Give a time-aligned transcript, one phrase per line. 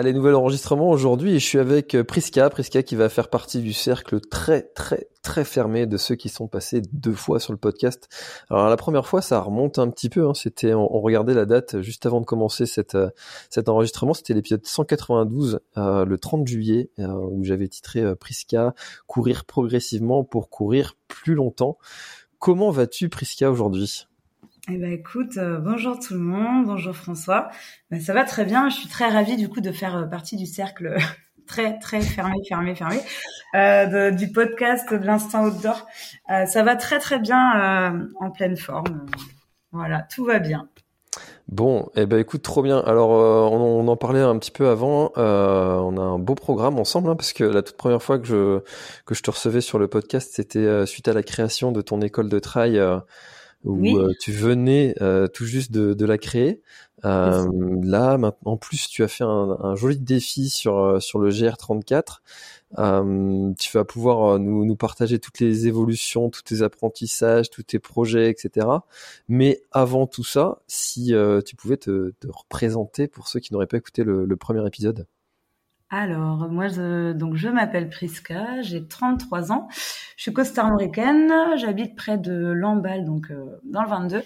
[0.00, 3.60] Allez, nouvel enregistrement aujourd'hui et je suis avec euh, Priska, Priska qui va faire partie
[3.60, 7.58] du cercle très très très fermé de ceux qui sont passés deux fois sur le
[7.58, 8.08] podcast.
[8.48, 11.82] Alors la première fois, ça remonte un petit peu, hein, c'était on, regardait la date
[11.82, 13.10] juste avant de commencer euh,
[13.50, 18.74] cet enregistrement, c'était l'épisode 192, euh, le 30 juillet, où j'avais titré Priska,
[19.06, 21.76] courir progressivement pour courir plus longtemps.
[22.38, 24.06] Comment vas-tu Priska aujourd'hui?
[24.72, 27.48] Eh ben écoute, euh, bonjour tout le monde, bonjour François.
[27.90, 30.36] Ben, ça va très bien, je suis très ravie du coup de faire euh, partie
[30.36, 30.96] du cercle
[31.48, 33.00] très très fermé, fermé, fermé
[33.56, 35.88] euh, du podcast de l'instant outdoor.
[36.28, 39.06] Ça va très très bien, en pleine forme.
[39.72, 40.68] Voilà, tout va bien.
[41.48, 42.78] Bon, eh ben écoute, trop bien.
[42.78, 45.10] Alors, on, en parlait un petit peu avant.
[45.16, 48.62] on a un beau programme ensemble, hein, parce que la toute première fois que
[49.10, 52.38] je te recevais sur le podcast, c'était suite à la création de ton école de
[52.38, 52.80] trail,
[53.64, 53.94] où Oui.
[53.96, 56.62] euh, tu venais euh, tout juste de, de la créer.
[57.04, 57.46] Euh,
[57.82, 62.20] là, maintenant, en plus, tu as fait un, un joli défi sur sur le GR34.
[62.78, 67.78] Euh, tu vas pouvoir nous, nous partager toutes les évolutions, tous tes apprentissages, tous tes
[67.78, 68.66] projets, etc.
[69.28, 73.66] Mais avant tout ça, si euh, tu pouvais te, te représenter pour ceux qui n'auraient
[73.66, 75.06] pas écouté le, le premier épisode.
[75.92, 79.66] Alors, moi, je, donc, je m'appelle Priska, j'ai 33 ans,
[80.16, 84.22] je suis costarmoricaine, j'habite près de Lamballe, donc euh, dans le 22.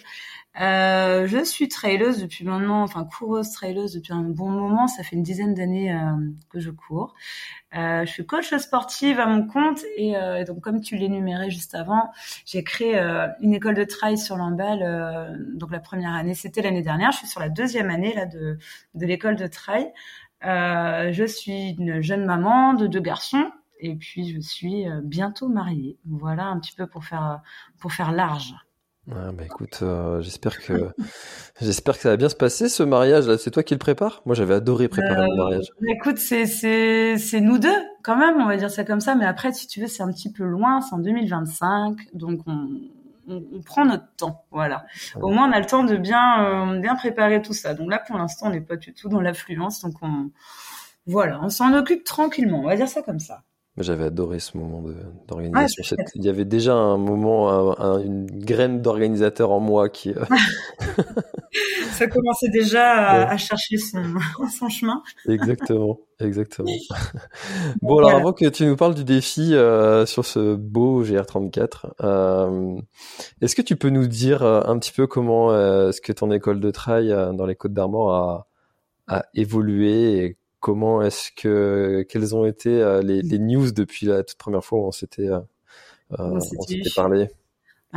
[0.60, 5.16] Euh, je suis traileuse depuis maintenant, enfin coureuse traileuse depuis un bon moment, ça fait
[5.16, 6.12] une dizaine d'années euh,
[6.50, 7.14] que je cours.
[7.76, 11.50] Euh, je suis coach sportive à mon compte et, euh, et donc comme tu l'énumérais
[11.50, 12.12] juste avant,
[12.46, 12.96] j'ai créé
[13.40, 15.40] une école de trail sur Lamballe.
[15.54, 17.10] donc la première année, c'était l'année dernière.
[17.10, 18.58] Je suis sur la deuxième année là de
[18.94, 19.92] de l'école de trail.
[20.46, 23.50] Euh, je suis une jeune maman de deux garçons
[23.80, 25.98] et puis je suis euh, bientôt mariée.
[26.06, 27.40] Voilà un petit peu pour faire
[27.80, 28.54] pour faire large.
[29.10, 30.90] Ah, bah écoute, euh, j'espère que
[31.60, 33.36] j'espère que ça va bien se passer ce mariage là.
[33.36, 34.22] C'est toi qui le prépares?
[34.24, 35.66] Moi, j'avais adoré préparer Euh, mon mariage.
[35.86, 37.68] Écoute, c'est c'est c'est nous deux
[38.02, 39.14] quand même, on va dire ça comme ça.
[39.14, 40.80] Mais après, si tu veux, c'est un petit peu loin.
[40.80, 42.68] C'est en 2025, donc on
[43.28, 44.84] on, on prend notre temps, voilà.
[45.20, 47.74] Au moins, on a le temps de bien euh, bien préparer tout ça.
[47.74, 50.30] Donc là, pour l'instant, on n'est pas du tout dans l'affluence, donc on
[51.06, 52.60] voilà, on s'en occupe tranquillement.
[52.60, 53.42] On va dire ça comme ça.
[53.76, 54.92] J'avais adoré ce moment Ah,
[55.26, 55.82] d'organisation.
[55.82, 56.08] chouette.
[56.14, 60.10] Il y avait déjà un moment, un- un- une graine d'organisateur en moi qui.
[60.10, 60.24] euh,
[61.92, 63.32] Ça commençait déjà à, Ouais.
[63.32, 64.02] à chercher son
[64.58, 65.02] son chemin.
[65.28, 66.70] Exactement, exactement.
[67.82, 72.76] Bon, alors avant que tu nous parles du défi euh, sur ce beau GR34, euh,
[73.40, 76.30] est-ce que tu peux nous dire euh, un petit peu comment euh, est-ce que ton
[76.30, 78.46] école de trail dans les Côtes d'Armor a,
[79.08, 84.24] a évolué et comment est-ce que quelles ont été euh, les, les news depuis la
[84.24, 85.40] toute première fois où on s'était euh,
[86.18, 86.92] euh, On on s'était s'était eu.
[86.96, 87.28] parlé?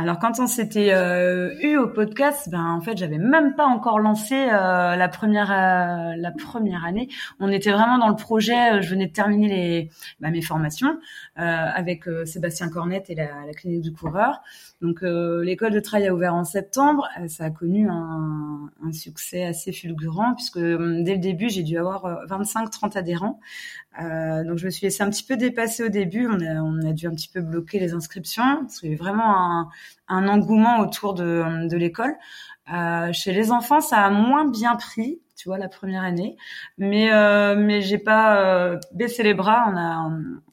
[0.00, 3.98] Alors quand on s'était euh, eu au podcast, ben en fait j'avais même pas encore
[3.98, 7.08] lancé euh, la première euh, la première année.
[7.40, 8.74] On était vraiment dans le projet.
[8.76, 11.00] euh, Je venais de terminer les bah, mes formations
[11.40, 14.40] euh, avec euh, Sébastien Cornette et la, la clinique du coureur.
[14.80, 17.08] Donc l'école de trail a ouvert en septembre.
[17.26, 21.76] Ça a connu un, un succès assez fulgurant puisque euh, dès le début j'ai dû
[21.76, 23.40] avoir 25-30 adhérents.
[24.00, 26.28] Euh, donc je me suis laissée un petit peu dépasser au début.
[26.28, 29.02] On a, on a dû un petit peu bloquer les inscriptions parce qu'il y avait
[29.02, 29.68] vraiment un,
[30.08, 32.14] un engouement autour de, de l'école.
[32.72, 36.36] Euh, chez les enfants, ça a moins bien pris, tu vois, la première année.
[36.76, 39.64] Mais euh, mais j'ai pas euh, baissé les bras.
[39.68, 40.10] On a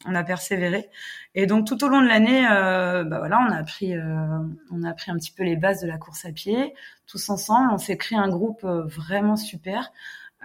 [0.07, 0.89] on a persévéré.
[1.37, 4.39] Et donc tout au long de l'année, euh, bah voilà, on a appris euh,
[4.71, 6.73] on a appris un petit peu les bases de la course à pied
[7.05, 7.69] tous ensemble.
[7.73, 9.91] On s'est créé un groupe euh, vraiment super.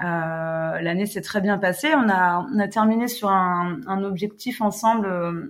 [0.03, 1.89] Euh, L'année s'est très bien passée.
[1.95, 5.07] On a, on a terminé sur un, un objectif ensemble.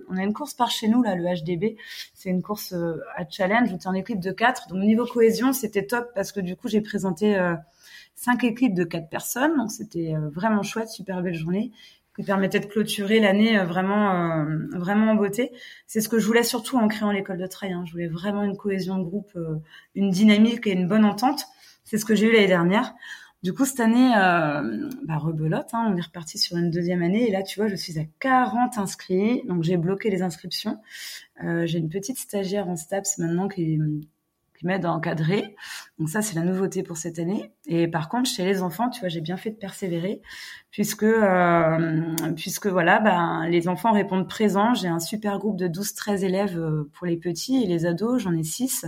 [0.09, 1.77] On a une course par chez nous, là, le HDB.
[2.13, 3.69] C'est une course euh, à challenge.
[3.71, 4.67] On était en équipe de quatre.
[4.67, 7.55] Donc, niveau cohésion, c'était top parce que du coup, j'ai présenté euh,
[8.15, 9.55] cinq équipes de quatre personnes.
[9.57, 11.71] Donc, c'était euh, vraiment chouette, super belle journée
[12.17, 15.53] qui permettait de clôturer l'année vraiment, vraiment en beauté.
[15.87, 17.71] C'est ce que je voulais surtout en créant l'école de trail.
[17.71, 17.85] hein.
[17.87, 19.31] Je voulais vraiment une cohésion de groupe,
[19.95, 21.45] une dynamique et une bonne entente.
[21.85, 22.93] C'est ce que j'ai eu l'année dernière.
[23.43, 27.27] Du coup, cette année, euh, bah, rebelote, hein, on est reparti sur une deuxième année.
[27.27, 29.41] Et là, tu vois, je suis à 40 inscrits.
[29.47, 30.77] Donc, j'ai bloqué les inscriptions.
[31.43, 33.79] Euh, j'ai une petite stagiaire en STAPS maintenant qui,
[34.59, 35.55] qui m'aide à encadrer.
[35.97, 37.51] Donc, ça, c'est la nouveauté pour cette année.
[37.65, 40.21] Et par contre, chez les enfants, tu vois, j'ai bien fait de persévérer
[40.69, 44.75] puisque, euh, puisque voilà, ben, les enfants répondent présents.
[44.75, 48.33] J'ai un super groupe de 12-13 élèves euh, pour les petits et les ados, j'en
[48.33, 48.85] ai 6.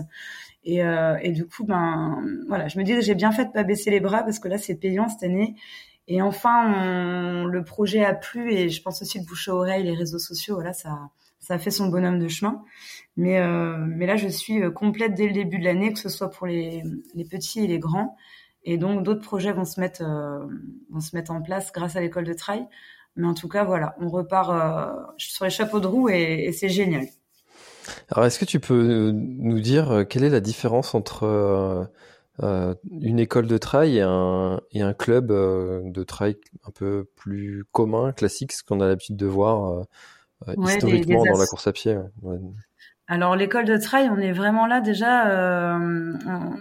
[0.65, 3.63] Et, euh, et du coup, ben voilà, je me dis j'ai bien fait de pas
[3.63, 5.55] baisser les bras parce que là, c'est payant cette année.
[6.07, 9.83] Et enfin, on, le projet a plu et je pense aussi le bouche à oreille,
[9.83, 12.63] les réseaux sociaux, voilà, ça, ça a fait son bonhomme de chemin.
[13.15, 16.09] Mais, euh, mais là, je suis euh, complète dès le début de l'année, que ce
[16.09, 16.83] soit pour les,
[17.15, 18.15] les petits et les grands.
[18.63, 20.45] Et donc, d'autres projets vont se mettre, euh,
[20.89, 22.65] vont se mettre en place grâce à l'école de trail.
[23.15, 26.51] Mais en tout cas, voilà, on repart euh, sur les chapeaux de roue et, et
[26.51, 27.05] c'est génial.
[28.09, 31.83] Alors, est-ce que tu peux nous dire euh, quelle est la différence entre euh,
[32.41, 37.65] euh, une école de trail et un, et un club de trail un peu plus
[37.71, 39.85] commun, classique, ce qu'on a l'habitude de voir
[40.47, 42.37] Ouais, historiquement des- des dans la course à pied ouais.
[43.07, 46.13] Alors l'école de trail, on est vraiment là déjà, on,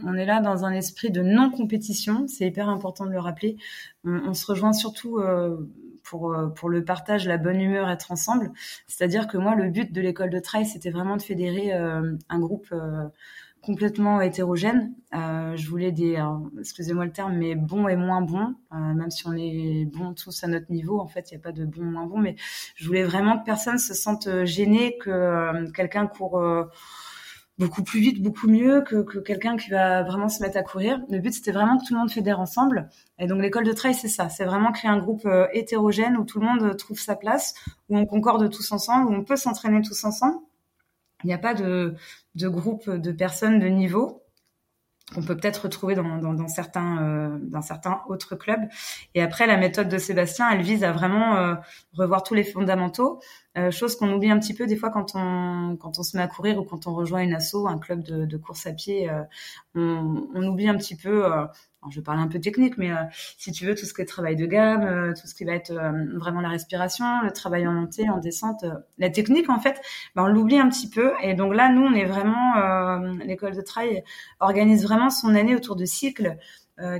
[0.04, 3.56] on est là dans un esprit de non-compétition, c'est hyper important de le rappeler.
[4.04, 5.20] On, on se rejoint surtout
[6.02, 8.50] pour, euh, pour le partage, la bonne humeur, être ensemble.
[8.86, 12.38] C'est-à-dire que moi, le but de l'école de trail, c'était vraiment de fédérer euh, un
[12.38, 13.08] groupe euh,
[13.60, 14.92] complètement hétérogène.
[15.14, 16.20] Euh, je voulais des,
[16.58, 20.42] excusez-moi le terme, mais bons et moins bons, euh, même si on est bons tous
[20.42, 22.34] à notre niveau, en fait, il n'y a pas de bons moins bons, mais
[22.74, 26.40] je voulais vraiment que personne se sente gêné, que quelqu'un court
[27.62, 31.00] beaucoup plus vite, beaucoup mieux que, que quelqu'un qui va vraiment se mettre à courir.
[31.08, 32.88] Le but, c'était vraiment que tout le monde fédère ensemble.
[33.18, 34.28] Et donc, l'école de trail, c'est ça.
[34.28, 37.54] C'est vraiment créer un groupe euh, hétérogène où tout le monde trouve sa place,
[37.88, 40.36] où on concorde tous ensemble, où on peut s'entraîner tous ensemble.
[41.22, 41.94] Il n'y a pas de,
[42.34, 44.21] de groupe de personnes de niveau
[45.14, 48.62] qu'on peut peut-être retrouver dans, dans, dans certains euh, dans certains autres clubs.
[49.14, 51.54] Et après, la méthode de Sébastien, elle vise à vraiment euh,
[51.94, 53.20] revoir tous les fondamentaux,
[53.58, 56.22] euh, chose qu'on oublie un petit peu des fois quand on quand on se met
[56.22, 59.10] à courir ou quand on rejoint une asso, un club de, de course à pied,
[59.10, 59.22] euh,
[59.74, 61.26] on, on oublie un petit peu.
[61.90, 62.96] Je vais parler un peu technique, mais euh,
[63.38, 65.52] si tu veux tout ce qui est travail de gamme, euh, tout ce qui va
[65.52, 68.64] être euh, vraiment la respiration, le travail en montée, en descente,
[68.98, 69.80] la technique en fait,
[70.14, 71.12] ben, on l'oublie un petit peu.
[71.22, 72.54] Et donc là, nous, on est vraiment
[73.24, 74.02] l'école de trail
[74.40, 76.36] organise vraiment son année autour de cycles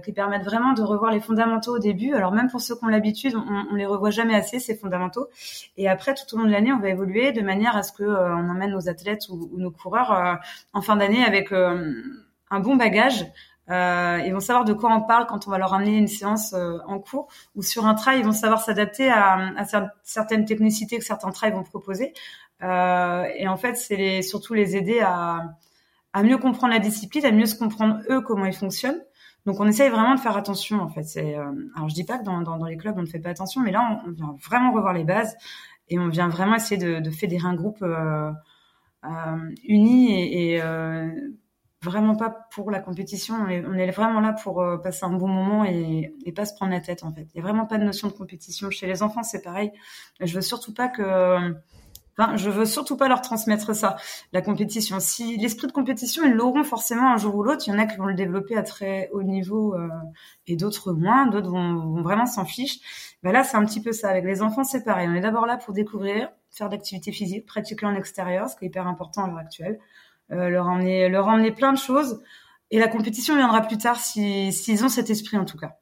[0.05, 2.14] qui permettent vraiment de revoir les fondamentaux au début.
[2.14, 5.29] Alors même pour ceux qui ont l'habitude, on, on les revoit jamais assez ces fondamentaux.
[5.76, 8.05] Et après, tout au long de l'année, on va évoluer de manière à ce que
[8.05, 10.38] euh, on emmène nos athlètes ou, nos coureurs
[10.73, 13.26] en fin d'année avec un bon bagage.
[13.70, 16.53] Euh, ils vont savoir de quoi on parle quand on va leur amener une séance
[16.53, 20.44] euh, en cours ou sur un trail, ils vont savoir s'adapter à, à cer- certaines
[20.44, 22.12] technicités que certains trails vont proposer.
[22.62, 25.55] Euh, et en fait, c'est les, surtout les aider à,
[26.12, 29.00] à mieux comprendre la discipline, à mieux se comprendre eux comment ils fonctionnent.
[29.47, 31.03] Donc on essaye vraiment de faire attention en fait.
[31.05, 33.19] C'est, euh, alors je dis pas que dans, dans, dans les clubs on ne fait
[33.19, 35.37] pas attention, mais là on, vient vraiment revoir les bases
[35.88, 38.31] et on vient vraiment essayer de, de fédérer un groupe euh,
[39.05, 40.62] euh, uni et, et
[41.82, 43.34] vraiment pas pour la compétition.
[43.34, 46.44] On est, on est vraiment là pour euh, passer un bon moment et, et pas
[46.44, 47.26] se prendre la tête en fait.
[47.34, 49.73] Il y a vraiment pas de notion de compétition chez les enfants, c'est pareil.
[50.20, 51.55] Je veux surtout pas que
[52.19, 53.96] Enfin, je veux surtout pas leur transmettre ça,
[54.32, 55.00] la compétition.
[55.00, 57.64] Si l'esprit de compétition, ils l'auront forcément un jour ou l'autre.
[57.67, 59.88] Il y en a qui vont le développer à très haut niveau euh,
[60.46, 61.26] et d'autres moins.
[61.26, 62.81] D'autres vont, vont vraiment s'en ficher.
[63.22, 64.10] Ben là, c'est un petit peu ça.
[64.10, 65.08] Avec les enfants, c'est pareil.
[65.10, 68.69] On est d'abord là pour découvrir, faire d'activités physiques, pratiquer en extérieur, ce qui est
[68.69, 69.79] hyper important à l'heure actuelle.
[70.31, 72.20] Euh, leur emmener, leur emmener plein de choses.
[72.70, 75.72] Et la compétition viendra plus tard si s'ils ont cet esprit en tout cas.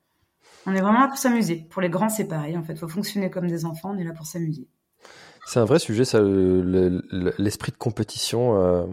[0.66, 1.66] On est vraiment là pour s'amuser.
[1.70, 2.56] Pour les grands, c'est pareil.
[2.56, 3.92] En fait, faut fonctionner comme des enfants.
[3.94, 4.66] On est là pour s'amuser.
[5.46, 6.62] C'est un vrai sujet, ça, le-
[7.10, 8.60] le- l'esprit de compétition.
[8.60, 8.86] euh,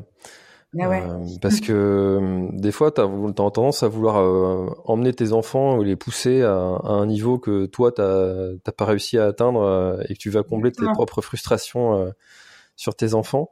[0.80, 1.02] Ah ouais.
[1.02, 5.84] euh, parce que des fois, tu as, tendance à vouloir euh, emmener tes enfants ou
[5.84, 10.14] les pousser à, à un niveau que toi, tu n'as pas réussi à atteindre et
[10.14, 12.14] que tu vas combler tes propres frustrations
[12.76, 13.50] sur tes enfants.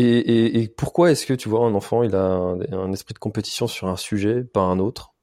[0.00, 3.14] Et, et, et pourquoi est-ce que tu vois un enfant, il a un, un esprit
[3.14, 5.14] de compétition sur un sujet, pas un autre?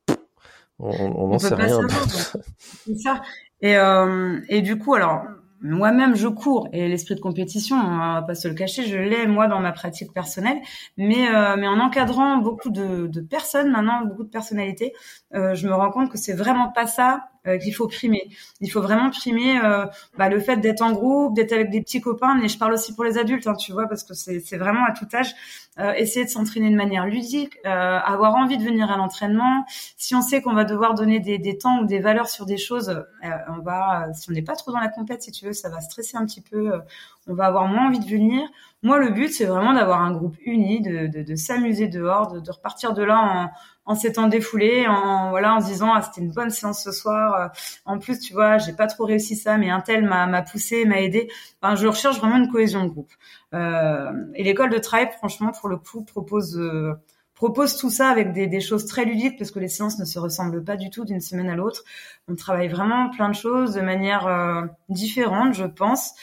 [0.79, 1.79] On n'en sait rien.
[2.58, 3.22] C'est ça.
[3.62, 5.22] Et, euh, et du coup, alors,
[5.62, 9.25] moi-même, je cours et l'esprit de compétition, on va pas se le cacher, je l'ai
[9.27, 10.58] moi dans ma pratique personnelle,
[10.98, 14.91] mais euh, mais en encadrant beaucoup de, de personnes maintenant, beaucoup de personnalités,
[15.34, 18.30] euh, je me rends compte que c'est vraiment pas ça qu'il faut primer.
[18.62, 19.86] Il faut vraiment primer euh,
[20.18, 22.94] bah, le fait d'être en groupe, d'être avec des petits copains, mais je parle aussi
[22.96, 25.34] pour les adultes, hein, tu vois, parce que c'est vraiment à tout âge.
[25.78, 29.66] Euh, essayer de s'entraîner de manière ludique, euh, avoir envie de venir à l'entraînement.
[29.98, 32.56] Si on sait qu'on va devoir donner des, des temps ou des valeurs sur des
[32.56, 32.90] choses,
[33.25, 35.68] euh, on va, si on n'est pas trop dans la compète, si tu veux, ça
[35.68, 36.72] va stresser un petit peu.
[36.74, 36.80] euh,
[37.28, 38.48] on va avoir moins envie de venir.
[38.84, 42.40] Moi, le but, c'est vraiment d'avoir un groupe uni, de, de, de s'amuser dehors, de,
[42.40, 43.50] de repartir de là en
[43.94, 47.51] s'étant défoulé, en voilà, en se disant ah, c'était une bonne séance ce soir.
[47.86, 50.86] En plus, tu vois, j'ai pas trop réussi ça, mais un tel m'a m'a poussé,
[50.86, 51.30] m'a aidé.
[51.62, 53.12] Enfin, je recherche vraiment une cohésion de groupe.
[53.54, 56.94] Euh, et l'école de Tribe, franchement, pour le coup, propose euh,
[57.36, 60.18] propose tout ça avec des, des, choses très ludiques parce que les séances ne se
[60.18, 61.84] ressemblent pas du tout d'une semaine à l'autre.
[62.27, 66.13] On travaille vraiment plein de choses de manière euh, différente, je pense.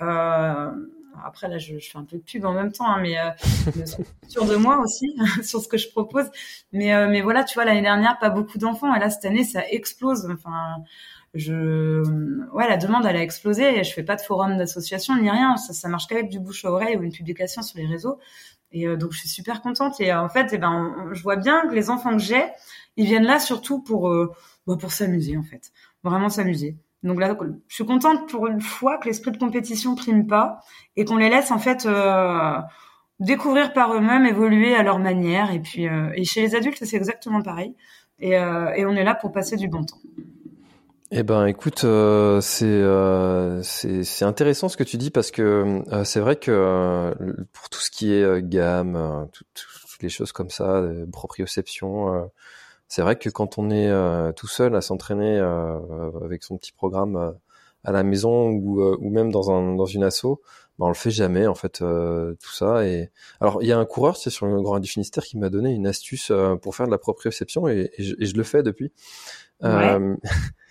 [0.00, 0.70] Euh,
[1.24, 3.30] après là, je, fais un peu de pub en même temps, hein, mais euh,
[4.28, 5.06] sur de moi aussi,
[5.42, 6.26] sur ce que je propose.
[6.72, 9.62] Mais mais voilà, tu vois, l'année dernière, pas beaucoup d'enfants, et là cette année, ça
[9.68, 10.28] explose.
[10.32, 10.82] Enfin,
[11.34, 12.02] je
[12.50, 13.82] ouais la demande elle a explosé.
[13.84, 15.56] Je fais pas de forum d'association ni rien.
[15.56, 18.18] Ça, ça marche qu'avec du bouche à oreille ou une publication sur les réseaux.
[18.72, 20.00] Et euh, donc je suis super contente.
[20.00, 22.44] Et euh, en fait eh ben je vois bien que les enfants que j'ai
[22.96, 24.32] ils viennent là surtout pour euh,
[24.66, 25.72] bah, pour s'amuser en fait.
[26.02, 27.36] Vraiment s'amuser donc là
[27.68, 30.60] je suis contente pour une fois que l'esprit de compétition prime pas
[30.96, 31.88] et qu'on les laisse en fait
[33.18, 35.52] découvrir par eux-mêmes évoluer à leur manière.
[35.52, 37.74] Et puis et chez les adultes c'est exactement pareil.
[38.18, 39.98] Et, et on est là pour passer du bon temps.
[41.14, 46.20] Eh ben, écoute, euh, euh, c'est intéressant ce que tu dis parce que euh, c'est
[46.20, 47.14] vrai que
[47.52, 50.82] pour tout ce qui est gamme, toutes les choses comme ça,
[51.12, 52.30] proprioception,
[52.92, 53.90] c'est vrai que quand on est
[54.34, 55.38] tout seul à s'entraîner
[56.22, 57.34] avec son petit programme
[57.84, 60.42] à la maison ou, ou même dans un dans une asso,
[60.78, 62.86] ben on le fait jamais en fait tout ça.
[62.86, 65.48] Et alors il y a un coureur, c'est sur le Grand du Finistère, qui m'a
[65.48, 66.30] donné une astuce
[66.60, 68.92] pour faire de la proprioception et, et, je, et je, le fais depuis.
[69.62, 69.98] Ouais.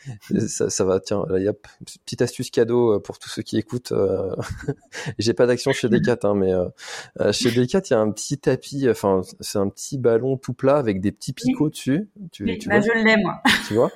[0.47, 3.57] ça, ça, va, tiens, là, y a petite astuce cadeau euh, pour tous ceux qui
[3.57, 3.91] écoutent.
[3.91, 4.35] Euh,
[5.19, 8.37] J'ai pas d'action chez Decat, hein, mais euh, chez Decat, il y a un petit
[8.37, 12.09] tapis, enfin, c'est un petit ballon tout plat avec des petits picots dessus.
[12.31, 13.41] Tu, tu bah, vois, je l'ai moi.
[13.67, 13.91] Tu vois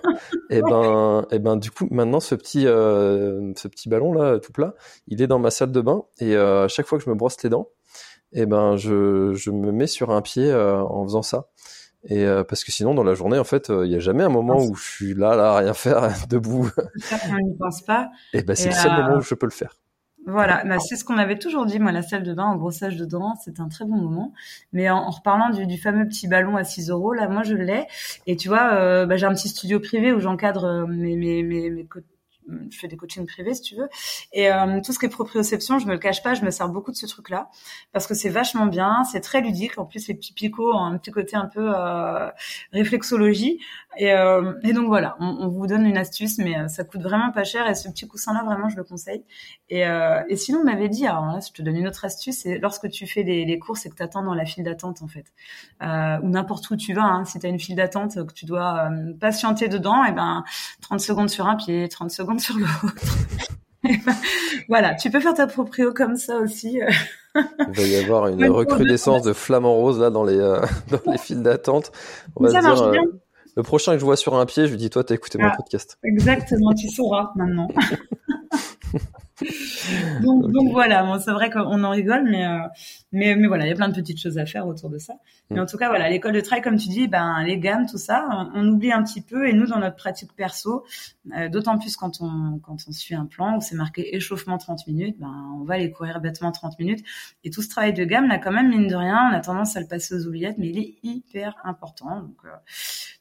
[0.49, 4.13] Et eh ben, et eh ben, du coup, maintenant, ce petit, euh, ce petit ballon
[4.13, 4.75] là, tout plat,
[5.07, 7.41] il est dans ma salle de bain et à chaque fois que je me brosse
[7.43, 7.69] les dents,
[8.31, 11.49] et eh ben, je, je me mets sur un pied en faisant ça.
[12.07, 14.29] Et euh, parce que sinon, dans la journée, en fait, il n'y a jamais un
[14.29, 16.69] moment où je suis là, là, à rien faire, debout.
[17.29, 18.09] on n'y pense pas.
[18.33, 19.75] Et ben, c'est le seul moment où je peux le faire.
[20.27, 22.97] Voilà, bah, c'est ce qu'on avait toujours dit, moi, la salle de bain au brossage
[22.97, 24.33] de dents, c'est un très bon moment.
[24.73, 27.85] Mais en, reparlant du, du, fameux petit ballon à 6 euros, là, moi, je l'ai.
[28.25, 31.43] Et tu vois, euh, bah, j'ai un petit studio privé où j'encadre euh, mes, mes,
[31.43, 31.87] mes, mes,
[32.69, 33.89] je fais des coachings privés si tu veux.
[34.33, 36.69] Et euh, tout ce qui est proprioception je me le cache pas je me sers
[36.69, 37.49] beaucoup de ce truc là
[37.91, 39.77] parce que c'est vachement bien c'est très ludique.
[39.77, 42.29] En plus les petits picots ont un petit côté un peu euh,
[42.71, 43.59] réflexologie.
[43.97, 47.31] Et, euh, et, donc voilà on, vous donne une astuce mais euh, ça coûte vraiment
[47.31, 49.23] pas cher et ce petit coussin là vraiment je le conseille.
[49.69, 52.39] Et, euh, et sinon on m'avait dit alors là je te donne une autre astuce
[52.39, 55.01] c'est lorsque tu fais des, des courses et que tu attends dans la file d'attente
[55.01, 55.25] en fait.
[55.81, 58.89] Ou n'importe où tu vas hein, si tu as une file d'attente que tu dois
[59.19, 60.43] patienter dedans et ben
[60.81, 62.95] 30 secondes sur un pied 30 secondes sur l'autre.
[64.69, 66.79] voilà, tu peux faire ta proprio comme ça aussi.
[67.35, 71.17] Il va y avoir une recrudescence de flamants roses là dans les euh, dans les
[71.17, 71.91] files d'attente.
[72.35, 73.03] On ça marche bien.
[73.03, 73.21] Euh,
[73.57, 75.47] le prochain que je vois sur un pied, je lui dis toi, t'as écouté mon
[75.47, 75.97] ah, podcast.
[76.03, 77.69] Exactement, tu sauras maintenant.
[80.21, 82.59] Donc, donc voilà, bon, c'est vrai qu'on en rigole, mais, euh,
[83.11, 85.15] mais, mais voilà, il y a plein de petites choses à faire autour de ça.
[85.49, 87.97] Mais en tout cas, voilà, l'école de trail, comme tu dis, ben les gammes, tout
[87.97, 89.47] ça, on, oublie un petit peu.
[89.47, 90.85] Et nous, dans notre pratique perso,
[91.37, 94.87] euh, d'autant plus quand on quand on suit un plan où c'est marqué échauffement 30
[94.87, 97.05] minutes, ben on va aller courir bêtement 30 minutes.
[97.43, 99.75] Et tout ce travail de gamme, là, quand même, mine de rien, on a tendance
[99.75, 102.21] à le passer aux oubliettes, mais il est hyper important.
[102.21, 102.49] Donc, euh,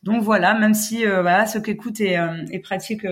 [0.05, 2.19] donc voilà, même si voilà, ceux qui écoutent et,
[2.51, 3.07] et pratiquent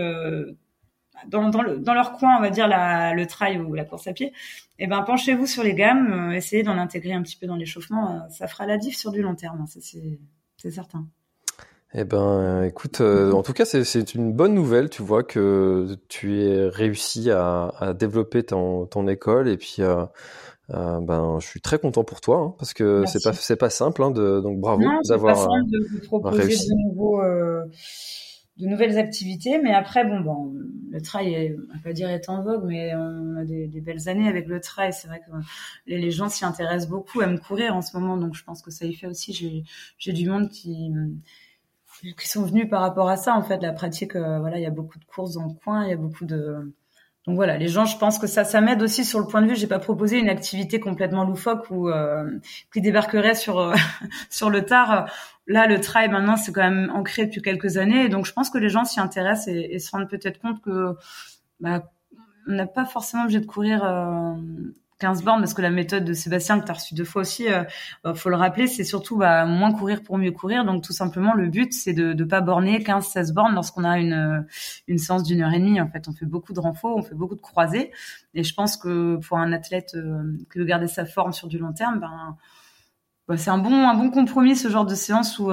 [1.29, 4.07] dans, dans, le, dans, leur coin, on va dire la, le trail ou la course
[4.07, 4.33] à pied,
[4.79, 8.17] eh ben penchez-vous sur les gammes, euh, essayez d'en intégrer un petit peu dans l'échauffement,
[8.17, 11.07] euh, ça fera la diff sur du long terme, hein, ça c'est certain.
[11.95, 14.89] Eh ben, écoute, euh, en tout cas, c'est une bonne nouvelle.
[14.89, 19.77] Tu vois que tu es réussi à, à développer ton, ton, école et puis.
[20.71, 24.03] ben, je suis très content pour toi hein, parce que c'est pas c'est pas simple
[24.03, 27.69] hein, de donc bravo d'avoir de, proposer de
[28.59, 29.59] de nouvelles activités.
[29.59, 30.55] Mais après, bon, bon,
[30.91, 33.81] le trail, est, on va pas dire est en vogue, mais on a des, des
[33.81, 34.93] belles années avec le trail.
[34.93, 35.31] C'est vrai que
[35.87, 38.87] les, gens s'y intéressent beaucoup, aiment courir en ce moment, donc je pense que ça
[38.87, 39.33] y fait aussi.
[39.33, 39.65] J'ai,
[39.99, 40.93] j'ai du monde qui
[42.19, 43.37] qui sont venus par rapport à ça.
[43.37, 45.85] En fait, la pratique, euh, voilà, il y a beaucoup de courses dans le coin,
[45.85, 46.73] il y a beaucoup de
[47.27, 49.47] donc voilà, les gens, je pense que ça, ça m'aide aussi sur le point de
[49.47, 49.55] vue.
[49.55, 52.29] J'ai pas proposé une activité complètement loufoque ou euh,
[52.73, 53.75] qui débarquerait sur euh,
[54.31, 55.09] sur le tard.
[55.47, 58.59] Là, le trail maintenant, c'est quand même ancré depuis quelques années, donc je pense que
[58.59, 60.97] les gens s'y intéressent et, se rendent peut-être compte que
[61.61, 61.91] bah,
[62.49, 64.35] on n'a pas forcément obligé de courir euh,
[65.03, 67.53] 15 bornes parce que la méthode de Sébastien que tu as reçu deux fois aussi,
[67.53, 67.65] euh,
[68.05, 70.65] bah, faut le rappeler, c'est surtout bah, moins courir pour mieux courir.
[70.65, 74.47] Donc tout simplement, le but, c'est de ne pas borner 15-16 bornes lorsqu'on a une,
[74.87, 75.81] une séance d'une heure et demie.
[75.81, 77.91] En fait, on fait beaucoup de renforts, on fait beaucoup de croisés.
[78.35, 81.59] Et je pense que pour un athlète euh, qui veut garder sa forme sur du
[81.59, 82.37] long terme, ben
[83.27, 85.51] bah, c'est un bon un bon compromis ce genre de séance où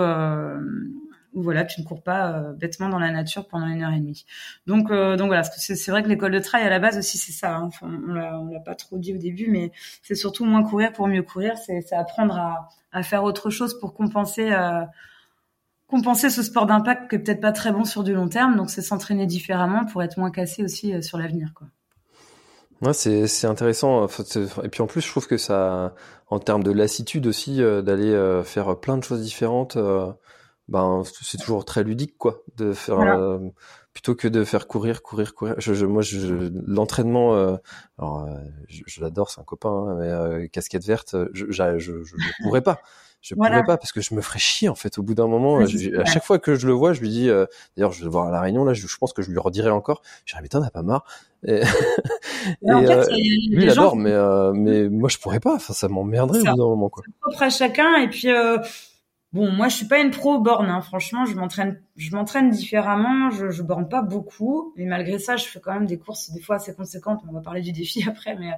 [1.40, 4.00] où voilà, tu ne cours pas euh, bêtement dans la nature pendant une heure et
[4.00, 4.26] demie.
[4.68, 7.32] Donc, euh, donc voilà, c'est vrai que l'école de trail à la base aussi c'est
[7.32, 7.56] ça.
[7.56, 7.64] Hein.
[7.68, 9.72] Enfin, on l'a, pas trop dit au début, mais
[10.04, 11.58] c'est surtout moins courir pour mieux courir.
[11.58, 14.52] C'est, apprendre à, à, faire autre chose pour compenser.
[14.52, 14.84] Euh,
[15.88, 18.70] compenser ce sport d'impact qui est peut-être pas très bon sur du long terme, donc
[18.70, 21.68] c'est s'entraîner différemment pour être moins cassé aussi sur l'avenir, quoi.
[22.94, 24.08] C'est c'est intéressant.
[24.64, 25.96] Et puis en plus, je trouve que ça,
[26.28, 29.78] en termes de lassitude aussi, d'aller faire plein de choses différentes
[30.70, 33.40] ben c'est toujours très ludique quoi de faire euh,
[33.92, 35.56] plutôt que de faire courir courir courir.
[35.58, 37.56] Je, je moi je, l'entraînement euh,
[37.98, 38.36] alors euh,
[38.68, 42.80] je, l'adore c'est un copain hein, mais casquette verte je je, je, je pourrais pas.
[43.22, 45.58] Je pourrais pas parce que je me ferais chier en fait au bout d'un moment
[45.58, 47.28] à chaque fois que je le vois je lui dis
[47.76, 49.72] d'ailleurs je vais le voir à la réunion là je, pense que je lui redirai
[49.72, 50.02] encore.
[50.24, 51.04] Je dirais putain t'as pas marre.
[51.46, 51.62] Et,
[52.66, 54.14] et en fait, lui il adore mais
[54.54, 55.56] mais moi je pourrais pas.
[55.56, 57.04] Enfin ça m'emmerderait au bout d'un moment quoi.
[57.20, 58.30] Propre à chacun et puis
[59.32, 60.72] Bon, moi, je suis pas une pro borne.
[60.72, 60.82] Hein.
[60.82, 63.30] Franchement, je m'entraîne, je m'entraîne différemment.
[63.30, 66.42] Je, je borne pas beaucoup, mais malgré ça, je fais quand même des courses des
[66.42, 67.22] fois assez conséquentes.
[67.30, 68.54] On va parler du défi après, mais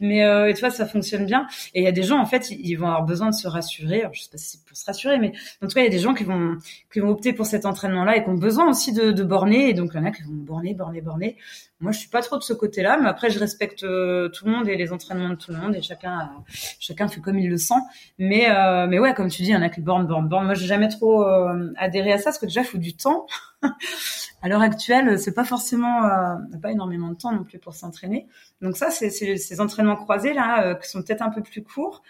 [0.00, 1.46] mais euh, tu vois, ça fonctionne bien.
[1.74, 4.02] Et il y a des gens, en fait, ils, vont avoir besoin de se rassurer.
[4.12, 5.90] Je sais pas si c'est pour se rassurer, mais en tout cas, il y a
[5.90, 6.56] des gens qui vont
[6.92, 9.68] qui vont opter pour cet entraînement-là et qui ont besoin aussi de, de borner.
[9.68, 11.36] Et donc, il y en a qui vont borner, borner, borner.
[11.80, 14.52] Moi, je suis pas trop de ce côté-là, mais après, je respecte euh, tout le
[14.52, 17.58] monde et les entraînements de tout le monde et chacun, chacun fait comme il le
[17.58, 17.74] sent.
[18.18, 20.46] Mais, euh, mais ouais, comme tu dis, il y en a qui borne, borne, borne.
[20.46, 23.26] Moi, j'ai jamais trop euh, adhéré à ça parce que déjà, il faut du temps.
[24.42, 28.26] à l'heure actuelle, c'est pas forcément, euh, pas énormément de temps non plus pour s'entraîner.
[28.62, 32.02] Donc ça, c'est ces entraînements croisés là, qui sont peut-être un peu plus courts.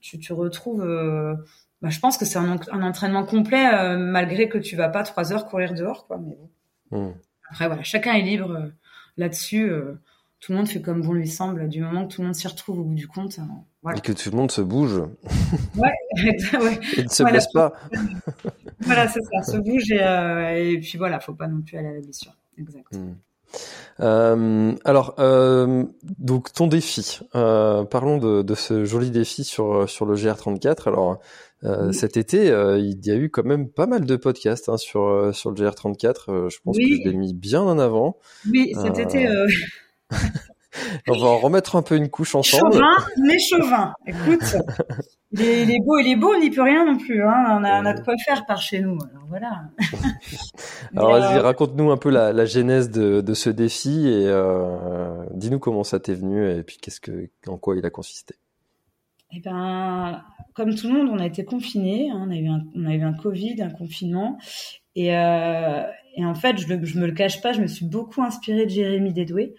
[0.00, 0.84] tu, retrouves.
[1.82, 5.46] Bah, je pense que c'est un, entraînement complet malgré que tu vas pas trois heures
[5.46, 6.20] courir dehors, quoi.
[6.92, 7.10] Mmh.
[7.54, 8.68] Après, voilà, chacun est libre euh,
[9.16, 9.70] là-dessus.
[9.70, 9.94] Euh,
[10.40, 12.48] tout le monde fait comme bon lui semble, du moment que tout le monde s'y
[12.48, 13.38] retrouve au bout du compte.
[13.38, 13.42] Euh,
[13.80, 13.98] voilà.
[13.98, 15.00] Et que tout le monde se bouge.
[15.76, 15.92] Ouais,
[16.58, 16.80] ouais.
[16.96, 17.72] Et ne se blesse pas.
[18.80, 21.92] voilà, c'est ça, se bouge et, et, puis voilà, faut pas non plus aller à
[21.92, 22.32] la blessure.
[22.58, 22.92] Exact.
[22.92, 23.14] Hmm.
[24.00, 25.84] Euh, alors, euh,
[26.18, 27.20] donc ton défi.
[27.34, 30.88] Euh, parlons de, de, ce joli défi sur sur le GR34.
[30.88, 31.18] Alors,
[31.92, 35.50] cet été, il y a eu quand même pas mal de podcasts hein, sur sur
[35.50, 36.50] le GR34.
[36.50, 38.18] je pense que je l'ai mis bien en avant.
[38.50, 39.28] Oui, cet été.
[41.08, 42.72] On va en remettre un peu une couche ensemble.
[42.72, 43.94] Chauvin, mais chauvin.
[44.06, 44.56] Écoute,
[45.36, 47.22] les, les beaux et les beaux, on n'y peut rien non plus.
[47.22, 47.58] Hein.
[47.58, 48.98] On, a, on a de quoi faire par chez nous.
[49.10, 49.64] Alors voilà.
[50.96, 55.58] alors vas-y, raconte-nous un peu la, la genèse de, de, ce défi et euh, dis-nous
[55.58, 58.36] comment ça t'est venu et puis qu'est-ce que, en quoi il a consisté.
[59.32, 60.22] Eh ben,
[60.54, 62.10] comme tout le monde, on a été confinés.
[62.10, 64.38] Hein, on, a eu un, on a eu un Covid, un confinement.
[64.94, 65.82] Et, euh,
[66.16, 68.64] et en fait, je, le, je me le cache pas, je me suis beaucoup inspirée
[68.64, 69.54] de Jérémy Dédoué.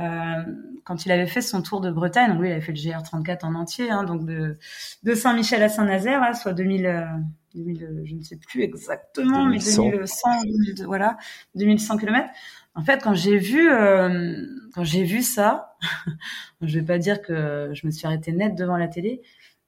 [0.00, 0.42] Euh,
[0.84, 3.44] quand il avait fait son tour de Bretagne, donc lui, il avait fait le GR34
[3.44, 4.58] en entier, hein, donc de,
[5.02, 7.22] de Saint-Michel à Saint-Nazaire, hein, soit 2000,
[7.54, 11.16] 2000, euh, je ne sais plus exactement, mais 2100, 2000, voilà,
[11.54, 12.28] 2100 km.
[12.74, 15.76] En fait, quand j'ai vu, euh, quand j'ai vu ça,
[16.60, 19.22] je vais pas dire que je me suis arrêtée net devant la télé,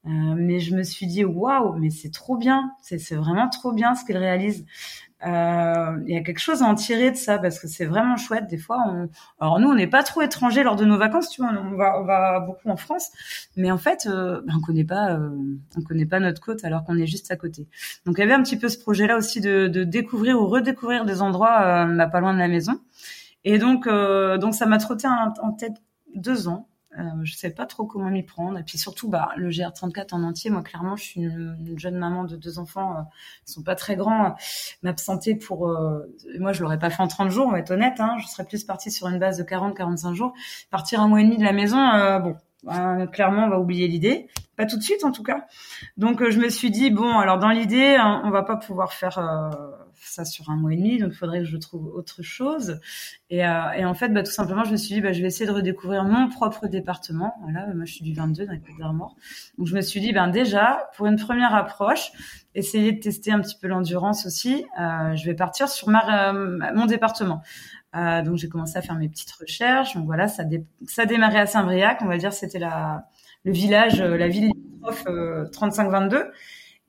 [0.06, 3.94] euh, mais je me suis dit waouh, mais c'est trop bien, c'est vraiment trop bien
[3.94, 4.66] ce qu'il réalise.
[5.24, 8.16] Euh, il y a quelque chose à en tirer de ça parce que c'est vraiment
[8.16, 8.46] chouette.
[8.48, 9.08] Des fois, on...
[9.40, 11.98] alors nous, on n'est pas trop étrangers lors de nos vacances, tu vois, on va,
[12.00, 13.10] on va beaucoup en France,
[13.56, 15.30] mais en fait, euh, ben, on connaît pas, euh,
[15.76, 17.66] on connaît pas notre côte alors qu'on est juste à côté.
[18.04, 21.06] Donc il y avait un petit peu ce projet-là aussi de, de découvrir ou redécouvrir
[21.06, 22.78] des endroits euh, pas loin de la maison.
[23.44, 25.76] Et donc, euh, donc ça m'a trotté en tête
[26.14, 26.68] deux ans.
[26.98, 28.58] Euh, je sais pas trop comment m'y prendre.
[28.58, 32.24] Et puis surtout, bah, le GR34 en entier, moi clairement, je suis une, jeune maman
[32.24, 33.02] de deux enfants, euh,
[33.46, 34.34] ils sont pas très grands.
[34.82, 36.06] M'absenter pour, euh,
[36.38, 38.00] moi je l'aurais pas fait en 30 jours, on va être honnête.
[38.00, 40.32] Hein, je serais plus partie sur une base de 40-45 jours.
[40.70, 41.76] Partir un mois et demi de la maison,
[42.20, 42.36] bon,
[43.08, 44.28] clairement, on va oublier l'idée.
[44.56, 45.46] Pas tout de suite, en tout cas.
[45.98, 49.18] Donc, je me suis dit bon, alors dans l'idée, hein, on va pas pouvoir faire
[50.00, 52.80] ça sur un mois et demi, donc il faudrait que je trouve autre chose.
[53.30, 55.28] Et, euh, et en fait, bah, tout simplement, je me suis dit, bah, je vais
[55.28, 57.34] essayer de redécouvrir mon propre département.
[57.42, 59.16] Voilà, moi je suis du 22 dans les Côtes d'Armor.
[59.58, 62.12] Donc je me suis dit, ben déjà, pour une première approche,
[62.54, 66.86] essayer de tester un petit peu l'endurance aussi, euh, je vais partir sur euh, mon
[66.86, 67.42] département.
[67.94, 69.94] Donc j'ai commencé à faire mes petites recherches.
[69.94, 73.06] Donc voilà, ça, dé ça démarrait à Saint-Briac, on va dire, c'était la
[73.44, 76.26] le village, la ville limitrophe 35-22.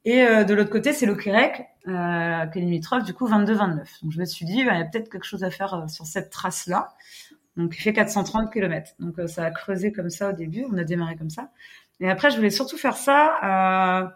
[0.07, 4.03] Et euh, de l'autre côté, c'est le Quérec, euh, qui est limitrophe, du coup 22-29.
[4.03, 5.87] Donc je me suis dit, bah, il y a peut-être quelque chose à faire euh,
[5.89, 6.93] sur cette trace-là.
[7.57, 8.93] Donc il fait 430 km.
[8.99, 11.49] Donc euh, ça a creusé comme ça au début, on a démarré comme ça.
[11.99, 13.35] Et après, je voulais surtout faire ça.
[13.43, 14.07] Euh...